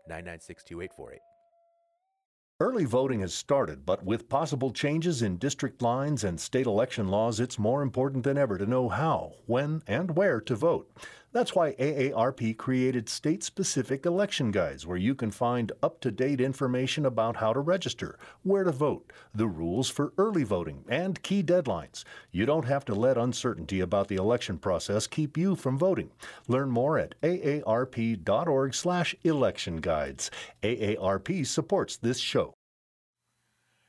[0.06, 1.32] 996 2848.
[2.62, 7.40] Early voting has started, but with possible changes in district lines and state election laws,
[7.40, 10.88] it's more important than ever to know how, when, and where to vote.
[11.33, 16.43] That's why AARP created state specific election guides where you can find up to date
[16.43, 21.43] information about how to register, where to vote, the rules for early voting, and key
[21.43, 22.05] deadlines.
[22.33, 26.11] You don't have to let uncertainty about the election process keep you from voting.
[26.49, 30.30] Learn more at aarp.org/slash election guides.
[30.62, 32.53] AARP supports this show.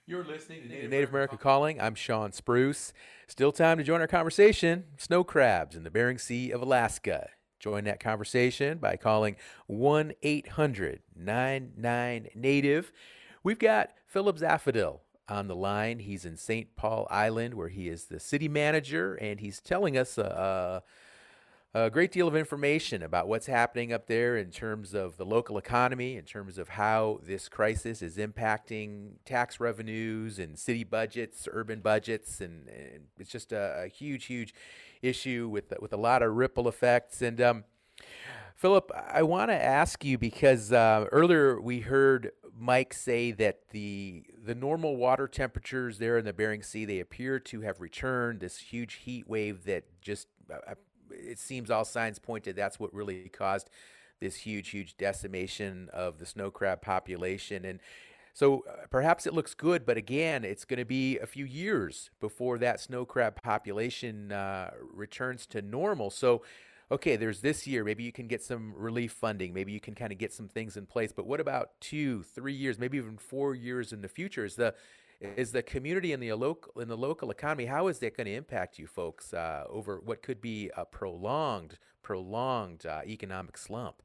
[0.06, 1.80] You're listening to Native, Native America Calling.
[1.80, 2.91] I'm Shawn Spruce.
[3.28, 4.84] Still time to join our conversation.
[4.97, 7.30] Snow crabs in the Bering Sea of Alaska.
[7.58, 9.38] Join that conversation by calling
[9.68, 12.91] 1 800 99 Native.
[13.43, 14.99] We've got Philip Zavadil
[15.30, 15.99] on the line.
[15.99, 16.76] He's in St.
[16.76, 20.84] Paul Island, where he is the city manager, and he's telling us a,
[21.76, 25.57] a great deal of information about what's happening up there in terms of the local
[25.57, 31.80] economy, in terms of how this crisis is impacting tax revenues and city budgets, urban
[31.80, 34.53] budgets, and, and it's just a, a, huge, huge
[35.01, 37.24] issue with with a lot of ripple effects.
[37.24, 37.63] And um,
[38.55, 44.26] Philip, I want to ask you because uh, earlier we heard Mike say that the
[44.45, 48.41] the normal water temperatures there in the Bering Sea they appear to have returned.
[48.41, 50.76] This huge heat wave that just uh,
[51.14, 53.70] it seems all signs pointed that's what really caused
[54.20, 57.66] this huge, huge decimation of the snow crab population.
[57.66, 57.80] And
[58.34, 62.09] so uh, perhaps it looks good, but again, it's going to be a few years
[62.20, 66.09] before that snow crab population uh, returns to normal.
[66.09, 66.41] So,
[66.91, 67.84] okay, there's this year.
[67.84, 69.53] Maybe you can get some relief funding.
[69.53, 71.11] Maybe you can kind of get some things in place.
[71.11, 74.45] But what about two, three years, maybe even four years in the future?
[74.45, 74.74] Is the
[75.36, 78.34] is the community in the local in the local economy how is that going to
[78.34, 84.01] impact you folks uh, over what could be a prolonged prolonged uh, economic slump?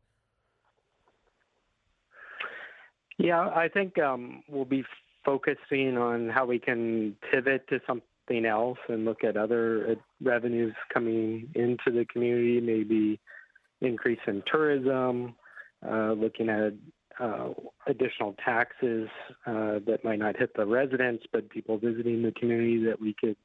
[3.18, 4.84] Yeah i think um, we'll be
[5.24, 10.74] focusing on how we can pivot to something else and look at other uh, revenues
[10.92, 13.20] coming into the community maybe
[13.80, 15.34] increase in tourism
[15.88, 16.72] uh, looking at
[17.20, 17.48] uh,
[17.86, 19.08] additional taxes
[19.46, 23.36] uh, that might not hit the residents, but people visiting the community that we could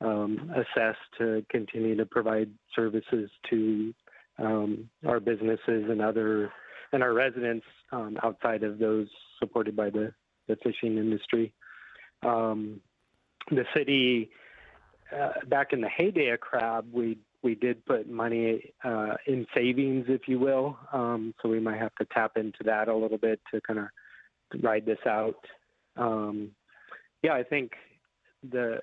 [0.00, 3.94] um, assess to continue to provide services to
[4.38, 6.50] um, our businesses and other
[6.92, 9.08] and our residents um, outside of those
[9.38, 10.12] supported by the,
[10.46, 11.52] the fishing industry.
[12.22, 12.80] Um,
[13.50, 14.30] the city,
[15.14, 20.06] uh, back in the heyday of crab, we we did put money uh, in savings,
[20.08, 20.78] if you will.
[20.92, 23.86] Um, so we might have to tap into that a little bit to kind of
[24.62, 25.44] ride this out.
[25.96, 26.52] Um,
[27.22, 27.72] yeah, I think
[28.48, 28.80] the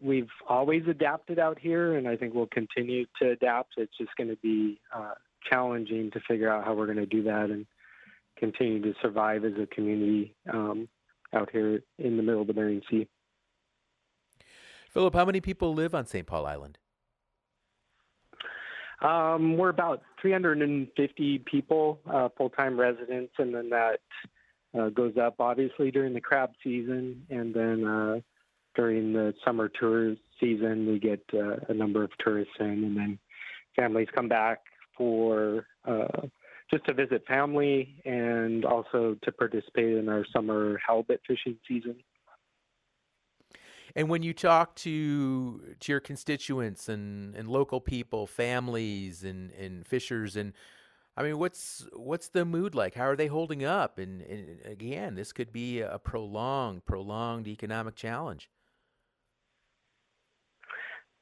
[0.00, 3.74] we've always adapted out here, and I think we'll continue to adapt.
[3.76, 5.14] It's just going to be uh,
[5.48, 7.66] challenging to figure out how we're going to do that and
[8.38, 10.88] continue to survive as a community um,
[11.34, 13.06] out here in the middle of the Bering Sea.
[14.90, 16.26] Philip, how many people live on St.
[16.26, 16.79] Paul Island?
[19.02, 24.00] Um, we're about 350 people, uh, full-time residents, and then that
[24.78, 28.20] uh, goes up obviously during the crab season, and then uh,
[28.74, 33.18] during the summer tourist season, we get uh, a number of tourists in, and then
[33.74, 34.60] families come back
[34.96, 36.26] for uh,
[36.70, 41.96] just to visit family and also to participate in our summer halibut fishing season.
[43.96, 49.86] And when you talk to to your constituents and, and local people, families and, and
[49.86, 50.52] fishers and
[51.16, 52.94] I mean what's what's the mood like?
[52.94, 53.98] How are they holding up?
[53.98, 58.48] And, and again, this could be a prolonged, prolonged economic challenge.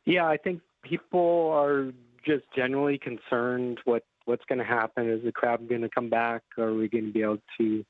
[0.04, 1.92] Yeah, I think people are
[2.26, 5.08] just generally concerned what what's going to happen.
[5.08, 6.42] Is the crab going to come back?
[6.58, 7.84] Are we going to be able to,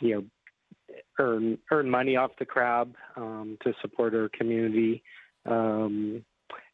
[0.00, 0.24] you know,
[1.18, 5.02] earn earn money off the crab um, to support our community.
[5.46, 6.24] Um,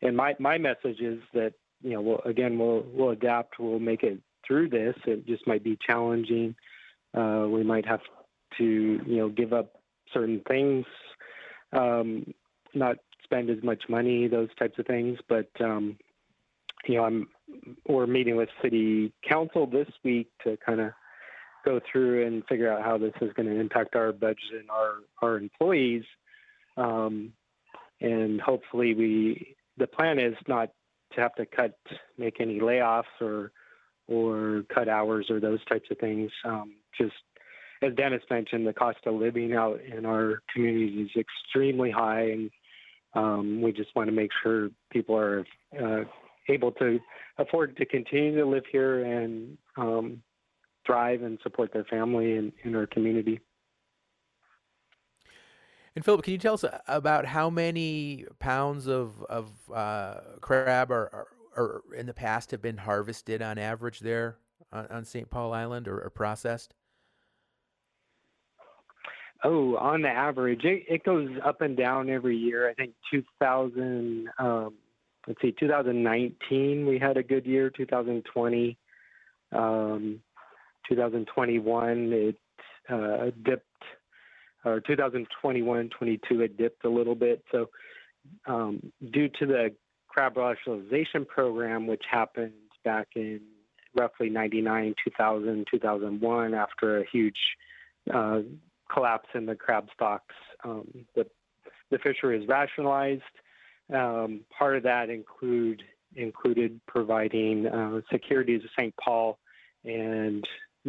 [0.03, 3.59] and my my message is that you know we'll, again we'll we'll adapt.
[3.59, 4.95] We'll make it through this.
[5.07, 6.55] It just might be challenging.
[7.15, 8.01] Uh, we might have
[8.59, 9.81] to you know give up
[10.13, 10.85] certain things,
[11.73, 12.33] um,
[12.75, 15.19] not spend as much money, those types of things.
[15.29, 15.97] But um,
[16.87, 17.29] you know I'm
[17.87, 20.93] we're meeting with city council this week to kind of
[21.65, 24.97] go through and figure out how this is going to impact our budget and our
[25.23, 26.05] our employees.
[26.77, 27.33] Um,
[28.01, 30.71] and hopefully, we the plan is not
[31.15, 31.77] to have to cut,
[32.19, 33.53] make any layoffs or
[34.07, 36.31] or cut hours or those types of things.
[36.45, 37.15] Um, just
[37.83, 42.51] as Dennis mentioned, the cost of living out in our communities is extremely high, and
[43.15, 45.45] um, we just want to make sure people are
[45.81, 46.05] uh,
[46.49, 46.99] able to
[47.39, 50.23] afford to continue to live here and um,
[50.87, 53.41] thrive and support their family and in our community.
[55.97, 61.09] And Philip, can you tell us about how many pounds of of uh, crab are,
[61.13, 61.27] are,
[61.57, 64.39] are, in the past have been harvested on average there
[64.73, 65.31] on, on St.
[65.31, 66.75] Paul Island or, or, processed?
[69.45, 72.69] Oh, on the average, it, it, goes up and down every year.
[72.69, 74.75] I think 2000, um,
[75.29, 77.71] let's see, 2019 we had a good year.
[77.71, 78.79] 2020,
[79.53, 80.21] um,
[80.89, 82.37] 2021 it
[82.89, 83.67] uh, dipped,
[84.65, 87.43] or 2021, 22 it dipped a little bit.
[87.53, 87.71] So
[88.47, 89.75] um, due to the
[90.09, 92.53] crab rationalization program, which happened
[92.85, 93.41] back in
[93.95, 97.39] roughly 99, 2000, 2001, after a huge
[98.13, 98.41] uh,
[98.93, 101.27] collapse in the crab stocks, um, the,
[101.91, 103.23] the fishery is rationalized.
[103.93, 105.83] Um, part of that include
[106.17, 108.95] included providing uh, security to St.
[108.97, 109.39] Paul
[109.85, 110.47] and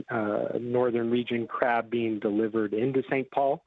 [0.09, 3.29] uh, northern region crab being delivered into St.
[3.31, 3.63] Paul.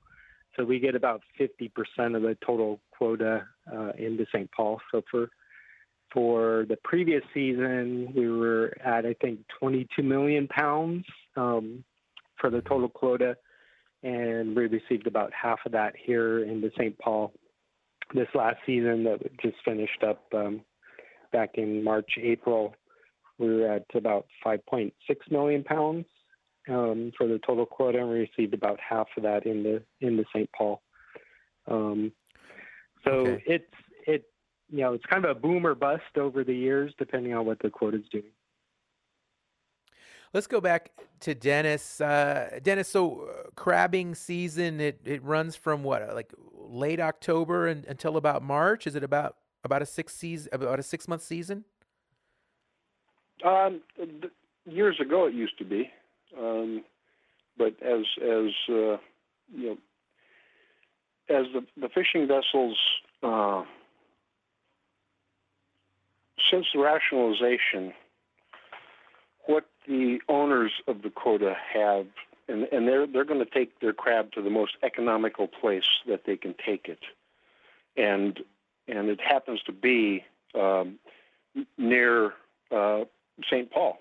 [0.57, 1.71] So we get about 50%
[2.17, 4.51] of the total quota uh, into St.
[4.53, 4.81] Paul.
[4.91, 5.29] So for
[6.13, 11.05] for the previous season, we were at I think 22 million pounds
[11.37, 11.85] um,
[12.41, 13.37] for the total quota,
[14.03, 16.99] and we received about half of that here into St.
[16.99, 17.33] Paul.
[18.15, 20.63] This last season that just finished up um,
[21.31, 22.75] back in March, April,
[23.37, 24.93] we were at about 5.6
[25.31, 26.07] million pounds
[26.69, 30.17] um, for the total quota, and we received about half of that in the in
[30.17, 30.51] the St.
[30.57, 30.83] Paul.
[31.67, 32.13] Um,
[33.05, 33.43] so okay.
[33.47, 33.75] it's
[34.07, 34.25] it
[34.71, 37.59] you know it's kind of a boom or bust over the years, depending on what
[37.61, 38.25] the quota is doing.
[40.35, 40.91] Let's go back
[41.21, 42.01] to Dennis.
[42.01, 47.85] Uh, Dennis, so uh, crabbing season it, it runs from what like late October and,
[47.87, 48.87] until about March.
[48.87, 51.65] Is it about about a six season about a six month season?
[53.45, 53.81] Um,
[54.67, 55.91] years ago it used to be.
[56.37, 56.85] Um,
[57.57, 58.99] but as as uh,
[59.55, 59.79] you know,
[61.29, 62.79] as the the fishing vessels
[63.23, 63.65] uh,
[66.51, 67.93] since the rationalization,
[69.47, 72.07] what the owners of the quota have,
[72.49, 76.25] and, and they're they're going to take their crab to the most economical place that
[76.25, 77.01] they can take it,
[77.97, 78.41] and
[78.87, 80.25] and it happens to be
[80.55, 80.99] um,
[81.77, 82.35] near
[82.71, 83.05] uh,
[83.45, 83.71] St.
[83.71, 83.99] Paul.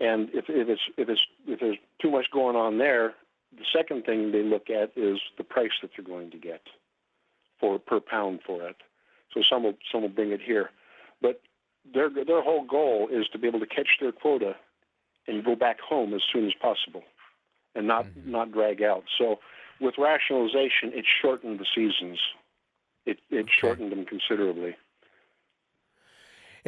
[0.00, 3.14] And if, if it's if it's if there's too much going on there,
[3.56, 6.62] the second thing they look at is the price that they're going to get
[7.60, 8.76] for per pound for it.
[9.34, 10.70] So some will some will bring it here,
[11.20, 11.40] but
[11.92, 14.54] their their whole goal is to be able to catch their quota
[15.26, 17.02] and go back home as soon as possible,
[17.74, 18.30] and not mm-hmm.
[18.30, 19.04] not drag out.
[19.18, 19.40] So
[19.80, 22.18] with rationalization, it shortened the seasons
[23.08, 23.50] it, it okay.
[23.58, 24.76] shortened them considerably.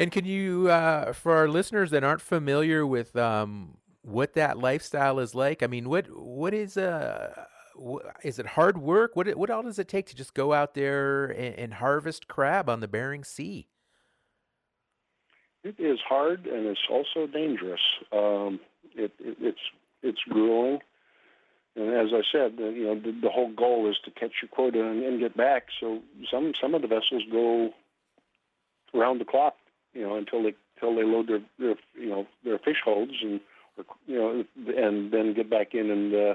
[0.01, 5.19] And can you, uh, for our listeners that aren't familiar with um, what that lifestyle
[5.19, 7.45] is like, I mean, what what is uh,
[8.23, 9.15] is it hard work?
[9.15, 12.67] What what all does it take to just go out there and, and harvest crab
[12.67, 13.67] on the Bering Sea?
[15.63, 17.81] It is hard and it's also dangerous.
[18.11, 18.59] Um,
[18.95, 19.59] it, it, it's
[20.01, 20.79] it's grueling,
[21.75, 24.83] and as I said, you know the, the whole goal is to catch your quota
[24.83, 25.67] and, and get back.
[25.79, 25.99] So
[26.31, 27.69] some some of the vessels go
[28.95, 29.53] around the clock,
[29.93, 33.39] you know, until they until they load their, their you know their fish holds and
[33.77, 34.43] or, you know
[34.75, 36.33] and then get back in and uh,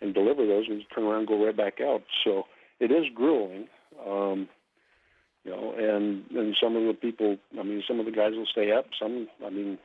[0.00, 2.02] and deliver those and turn around and go right back out.
[2.24, 2.44] So
[2.80, 3.68] it is grueling.
[4.06, 4.48] Um,
[5.44, 8.46] you know, and and some of the people, I mean, some of the guys will
[8.46, 8.86] stay up.
[9.00, 9.78] Some, I mean,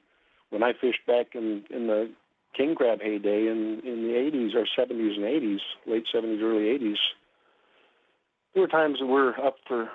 [0.50, 2.12] when I fished back in in the
[2.56, 6.98] king crab heyday in in the 80s or 70s and 80s, late 70s, early 80s,
[8.54, 9.90] there were times that we're up for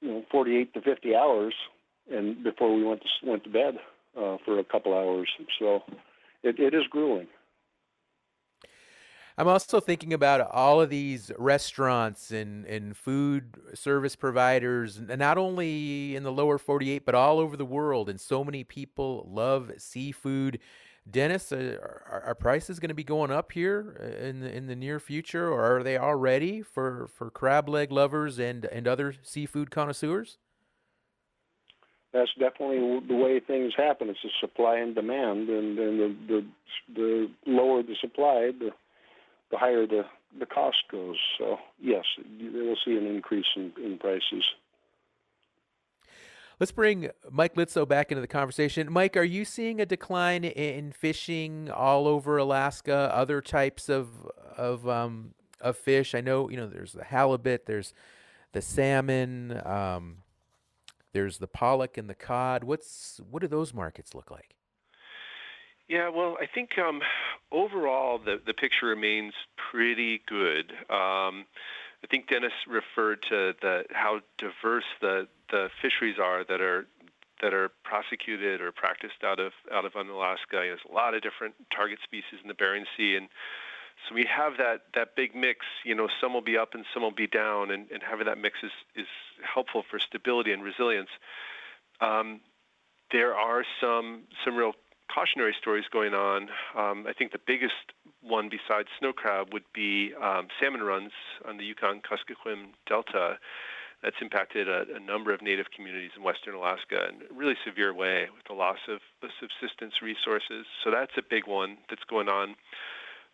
[0.00, 1.54] you know 48 to 50 hours,
[2.10, 3.78] and before we went to went to bed
[4.16, 5.28] uh, for a couple hours.
[5.58, 5.82] So
[6.42, 7.28] it, it is grueling.
[9.38, 15.36] I'm also thinking about all of these restaurants and, and food service providers, and not
[15.36, 18.08] only in the lower 48, but all over the world.
[18.08, 20.58] And so many people love seafood.
[21.08, 24.66] Dennis, uh, are, are, prices going to be going up here uh, in the, in
[24.66, 29.14] the near future, or are they already for, for crab leg lovers and, and other
[29.22, 30.38] seafood connoisseurs?
[32.16, 34.08] That's definitely the way things happen.
[34.08, 36.46] It's a supply and demand, and, and the, the
[36.94, 38.70] the lower the supply, the
[39.50, 40.04] the higher the,
[40.38, 41.16] the cost goes.
[41.38, 42.04] So, yes,
[42.40, 44.44] will see an increase in, in prices.
[46.58, 48.90] Let's bring Mike Litzow back into the conversation.
[48.90, 53.12] Mike, are you seeing a decline in fishing all over Alaska?
[53.14, 54.08] Other types of
[54.56, 56.14] of um, of fish?
[56.14, 57.92] I know you know there's the halibut, there's
[58.52, 60.22] the salmon, um,
[61.16, 62.62] there's the pollock and the cod.
[62.62, 64.54] What's what do those markets look like?
[65.88, 67.00] Yeah, well, I think um,
[67.50, 69.32] overall the the picture remains
[69.70, 70.72] pretty good.
[70.90, 71.46] Um,
[72.04, 76.86] I think Dennis referred to the how diverse the the fisheries are that are
[77.40, 80.60] that are prosecuted or practiced out of out of Alaska.
[80.60, 83.28] There's a lot of different target species in the Bering Sea, and
[84.08, 85.66] so we have that that big mix.
[85.84, 88.38] You know, some will be up and some will be down, and, and having that
[88.38, 89.06] mix is is
[89.42, 91.10] helpful for stability and resilience.
[92.00, 92.40] Um,
[93.12, 94.72] there are some some real
[95.12, 96.48] cautionary stories going on.
[96.76, 97.92] Um, I think the biggest
[98.22, 101.12] one besides snow crab would be um, salmon runs
[101.46, 103.38] on the Yukon Kuskokwim Delta.
[104.02, 107.94] That's impacted a, a, number of native communities in western Alaska in a really severe
[107.94, 110.66] way with the loss of the subsistence resources.
[110.84, 112.56] So that's a big one that's going on.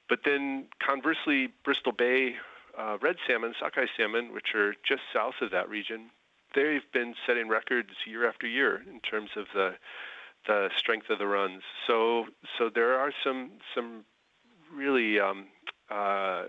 [0.09, 2.37] But then conversely, Bristol Bay
[2.79, 6.11] uh, red salmon, sockeye salmon, which are just south of that region,
[6.55, 9.75] they've been setting records year after year in terms of the
[10.47, 11.63] the strength of the runs.
[11.87, 12.27] So
[12.59, 14.05] so there are some some
[14.75, 15.47] really um,
[15.91, 16.45] uh,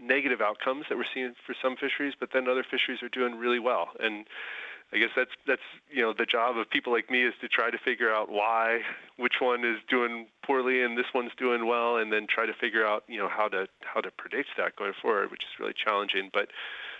[0.00, 3.58] negative outcomes that we're seeing for some fisheries, but then other fisheries are doing really
[3.58, 3.88] well.
[4.00, 4.26] And
[4.92, 7.70] I guess that's that's you know the job of people like me is to try
[7.70, 8.80] to figure out why
[9.18, 12.86] which one is doing poorly and this one's doing well, and then try to figure
[12.86, 16.30] out you know how to how to predict that going forward, which is really challenging.
[16.32, 16.48] But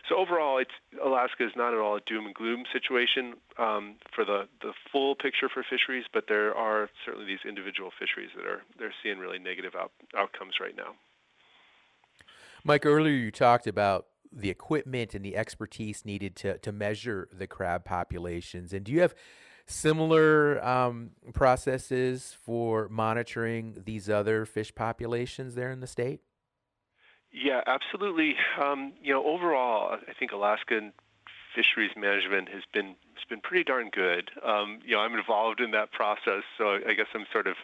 [0.06, 0.70] so overall, it's
[1.02, 5.14] Alaska is not at all a doom and gloom situation um, for the the full
[5.14, 9.38] picture for fisheries, but there are certainly these individual fisheries that are they're seeing really
[9.38, 10.94] negative out, outcomes right now.
[12.64, 17.46] Mike, earlier you talked about the equipment and the expertise needed to to measure the
[17.46, 18.72] crab populations.
[18.72, 19.14] And do you have
[19.66, 26.20] similar um, processes for monitoring these other fish populations there in the state?
[27.30, 28.36] Yeah, absolutely.
[28.60, 30.92] Um, you know, overall, I think Alaskan
[31.54, 34.30] fisheries management has been has been pretty darn good.
[34.44, 37.56] Um, you know, I'm involved in that process, so I guess I'm sort of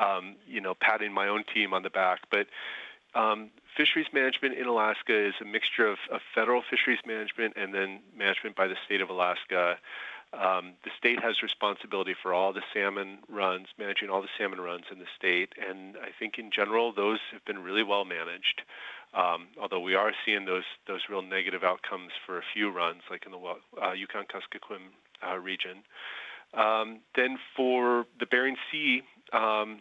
[0.00, 2.46] um, you know patting my own team on the back, but
[3.14, 8.00] um, fisheries management in Alaska is a mixture of, of, federal fisheries management and then
[8.16, 9.78] management by the state of Alaska.
[10.32, 14.84] Um, the state has responsibility for all the salmon runs, managing all the salmon runs
[14.92, 18.62] in the state, and I think in general those have been really well managed.
[19.14, 23.24] Um, although we are seeing those those real negative outcomes for a few runs, like
[23.24, 23.38] in the
[23.82, 24.92] uh, Yukon Kuskokwim
[25.26, 25.78] uh, region.
[26.52, 29.02] Um, then for the Bering Sea,
[29.32, 29.80] um,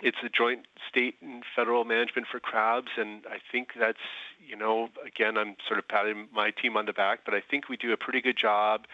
[0.00, 3.98] it's a joint state and federal management for crabs, and I think that's
[4.46, 7.68] you know again I'm sort of patting my team on the back, but I think
[7.68, 8.86] we do a pretty good job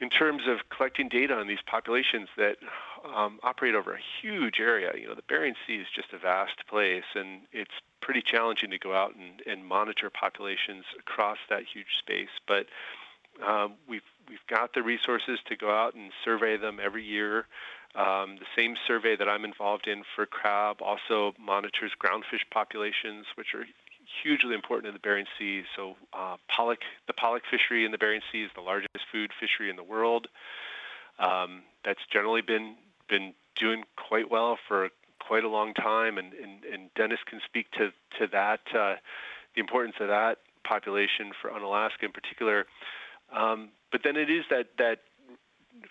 [0.00, 2.56] in terms of collecting data on these populations that
[3.14, 4.92] um, operate over a huge area.
[4.98, 8.78] You know, the Bering Sea is just a vast place, and it's pretty challenging to
[8.78, 12.28] go out and, and monitor populations across that huge space.
[12.46, 12.66] But
[13.46, 17.46] um, we've we've got the resources to go out and survey them every year.
[17.96, 23.54] Um, the same survey that I'm involved in for crab also monitors groundfish populations, which
[23.54, 23.64] are
[24.22, 25.62] hugely important in the Bering Sea.
[25.76, 29.70] So uh, pollock, the pollock fishery in the Bering Sea is the largest food fishery
[29.70, 30.26] in the world.
[31.18, 32.76] Um, that's generally been
[33.08, 34.88] been doing quite well for
[35.20, 38.96] quite a long time, and, and, and Dennis can speak to to that uh,
[39.54, 42.66] the importance of that population for Unalaska in particular.
[43.32, 45.00] Um, but then it is that that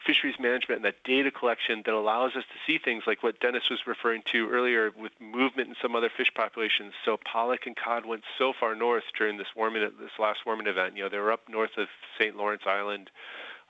[0.05, 3.69] fisheries management and that data collection that allows us to see things like what Dennis
[3.69, 6.93] was referring to earlier with movement in some other fish populations.
[7.05, 10.97] So pollock and cod went so far north during this warming, this last warming event.
[10.97, 11.87] You know, they were up north of
[12.19, 12.35] St.
[12.35, 13.09] Lawrence Island,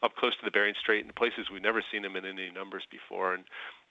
[0.02, 2.84] up close to the Bering Strait, in places we've never seen them in any numbers
[2.90, 3.34] before.
[3.34, 3.44] And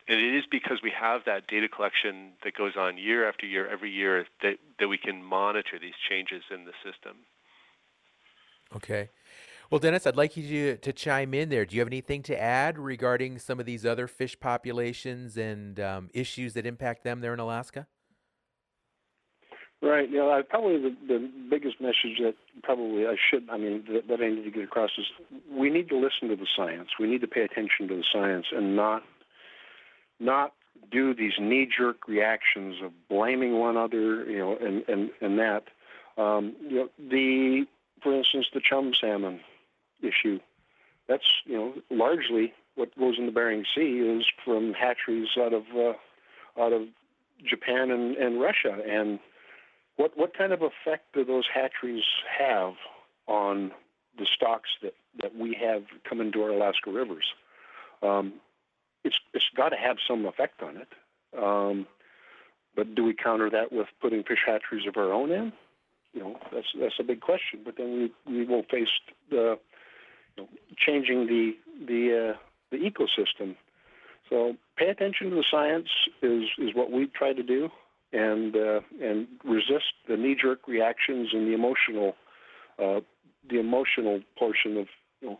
[0.08, 3.68] and it is because we have that data collection that goes on year after year,
[3.68, 7.18] every year, that, that we can monitor these changes in the system.
[8.74, 9.10] Okay.
[9.72, 11.64] Well, Dennis, I'd like you to, to chime in there.
[11.64, 16.10] Do you have anything to add regarding some of these other fish populations and um,
[16.12, 17.86] issues that impact them there in Alaska?
[19.80, 20.10] Right.
[20.10, 24.20] You know, probably the, the biggest message that probably I should, I mean, that, that
[24.22, 25.06] I need to get across is
[25.50, 26.90] we need to listen to the science.
[27.00, 29.02] We need to pay attention to the science and not
[30.20, 30.52] not
[30.90, 35.62] do these knee-jerk reactions of blaming one other, you know, and and and that.
[36.22, 37.64] Um, you know, the,
[38.02, 39.40] for instance, the chum salmon
[40.02, 40.40] issue.
[41.08, 45.64] That's you know largely what goes in the Bering Sea is from hatcheries out of
[45.76, 45.92] uh,
[46.60, 46.82] out of
[47.44, 48.78] Japan and, and Russia.
[48.88, 49.18] And
[49.96, 52.04] what what kind of effect do those hatcheries
[52.38, 52.74] have
[53.26, 53.72] on
[54.18, 57.24] the stocks that, that we have come into our Alaska rivers?
[58.02, 58.34] Um,
[59.04, 60.88] it's it's got to have some effect on it.
[61.36, 61.86] Um,
[62.74, 65.52] but do we counter that with putting fish hatcheries of our own in?
[66.14, 67.60] You know, that's that's a big question.
[67.64, 68.88] But then we we will face
[69.30, 69.58] the
[70.76, 71.52] changing the
[71.86, 72.36] the uh,
[72.70, 73.56] the ecosystem.
[74.28, 75.88] So pay attention to the science
[76.22, 77.70] is is what we try to do,
[78.12, 82.14] and uh, and resist the knee jerk reactions and the emotional
[82.78, 83.00] uh,
[83.48, 84.86] the emotional portion of
[85.20, 85.38] you know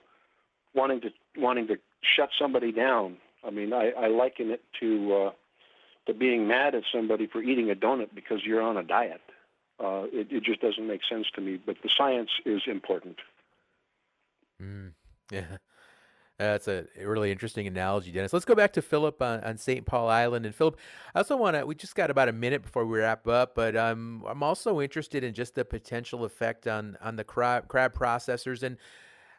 [0.74, 3.16] wanting to wanting to shut somebody down.
[3.44, 5.30] I mean, I, I liken it to uh,
[6.06, 9.20] to being mad at somebody for eating a donut because you're on a diet.
[9.82, 11.58] Uh, it, it just doesn't make sense to me.
[11.64, 13.16] But the science is important.
[14.62, 14.92] Mm,
[15.30, 15.58] yeah.
[16.38, 18.32] That's a really interesting analogy, Dennis.
[18.32, 19.86] Let's go back to Philip on, on St.
[19.86, 20.44] Paul Island.
[20.44, 20.76] And Philip,
[21.14, 23.76] I also want to, we just got about a minute before we wrap up, but
[23.76, 28.64] um, I'm also interested in just the potential effect on, on the crab, crab processors.
[28.64, 28.76] And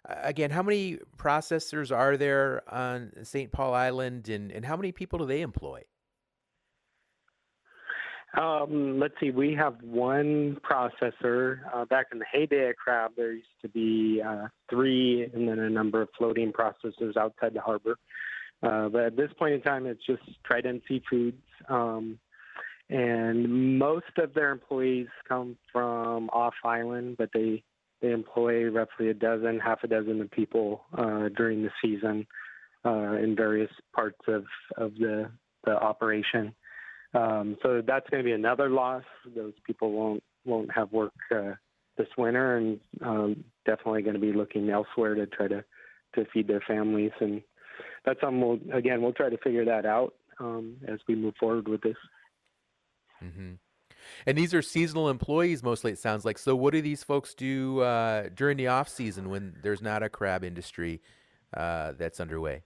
[0.07, 3.51] uh, again, how many processors are there on St.
[3.51, 5.81] Paul Island and, and how many people do they employ?
[8.35, 11.59] Um, let's see, we have one processor.
[11.71, 15.59] Uh, back in the heyday of crab, there used to be uh, three and then
[15.59, 17.97] a number of floating processors outside the harbor.
[18.63, 21.33] Uh, but at this point in time, it's just Trident Seafoods.
[21.69, 22.17] Um,
[22.89, 27.63] and most of their employees come from off island, but they,
[28.01, 32.25] they employ roughly a dozen, half a dozen of people uh, during the season
[32.85, 34.45] uh, in various parts of,
[34.77, 35.29] of the,
[35.65, 36.53] the operation.
[37.13, 39.03] Um, so that's going to be another loss.
[39.35, 41.53] Those people won't won't have work uh,
[41.97, 45.63] this winter, and um, definitely going to be looking elsewhere to try to
[46.15, 47.11] to feed their families.
[47.19, 47.41] And
[48.05, 51.67] that's something we'll again we'll try to figure that out um, as we move forward
[51.67, 51.97] with this.
[53.23, 53.53] Mm-hmm.
[54.25, 55.91] And these are seasonal employees mostly.
[55.91, 56.37] It sounds like.
[56.37, 60.09] So, what do these folks do uh, during the off season when there's not a
[60.09, 61.01] crab industry
[61.55, 62.63] uh, that's underway?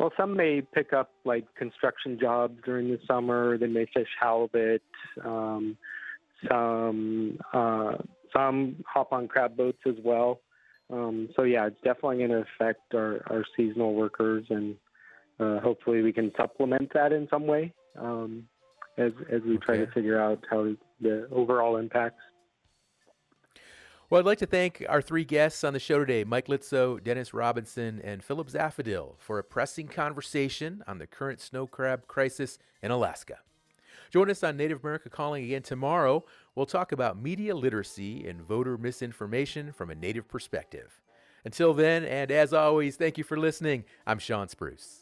[0.00, 3.58] Well, some may pick up like construction jobs during the summer.
[3.58, 4.80] They may fish halibut.
[5.22, 5.76] Um,
[6.48, 7.96] some uh,
[8.34, 10.40] some hop on crab boats as well.
[10.90, 14.74] Um, so yeah, it's definitely going to affect our, our seasonal workers, and
[15.38, 18.48] uh, hopefully we can supplement that in some way um,
[18.96, 20.72] as as we try to figure out how
[21.02, 22.22] the overall impacts.
[24.10, 27.32] Well, I'd like to thank our three guests on the show today Mike Litzow, Dennis
[27.32, 32.90] Robinson, and Philip Zavadil for a pressing conversation on the current snow crab crisis in
[32.90, 33.38] Alaska.
[34.10, 36.24] Join us on Native America Calling again tomorrow.
[36.56, 41.00] We'll talk about media literacy and voter misinformation from a Native perspective.
[41.44, 43.84] Until then, and as always, thank you for listening.
[44.08, 44.99] I'm Shawn Spruce.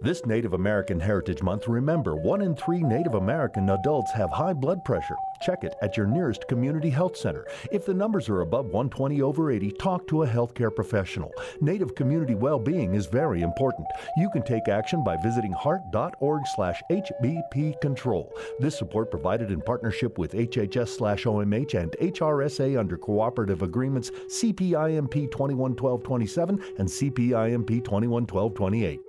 [0.00, 4.84] This Native American Heritage Month, remember one in three Native American adults have high blood
[4.84, 5.16] pressure.
[5.42, 7.44] Check it at your nearest community health center.
[7.72, 11.32] If the numbers are above 120 over 80, talk to a healthcare professional.
[11.60, 13.88] Native community well-being is very important.
[14.16, 18.32] You can take action by visiting heart.org/hbp control.
[18.60, 26.88] This support provided in partnership with HHS/OMH and HRSA under cooperative agreements CPIMP 211227 and
[26.88, 29.00] CPIMP 211228.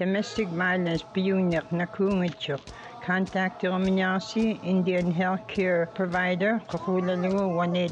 [0.00, 2.62] Domestic violence biyunyak nakungitchuk.
[3.02, 6.60] Contact Illuminati Indian Healthcare Provider.
[6.68, 7.32] Kakulalu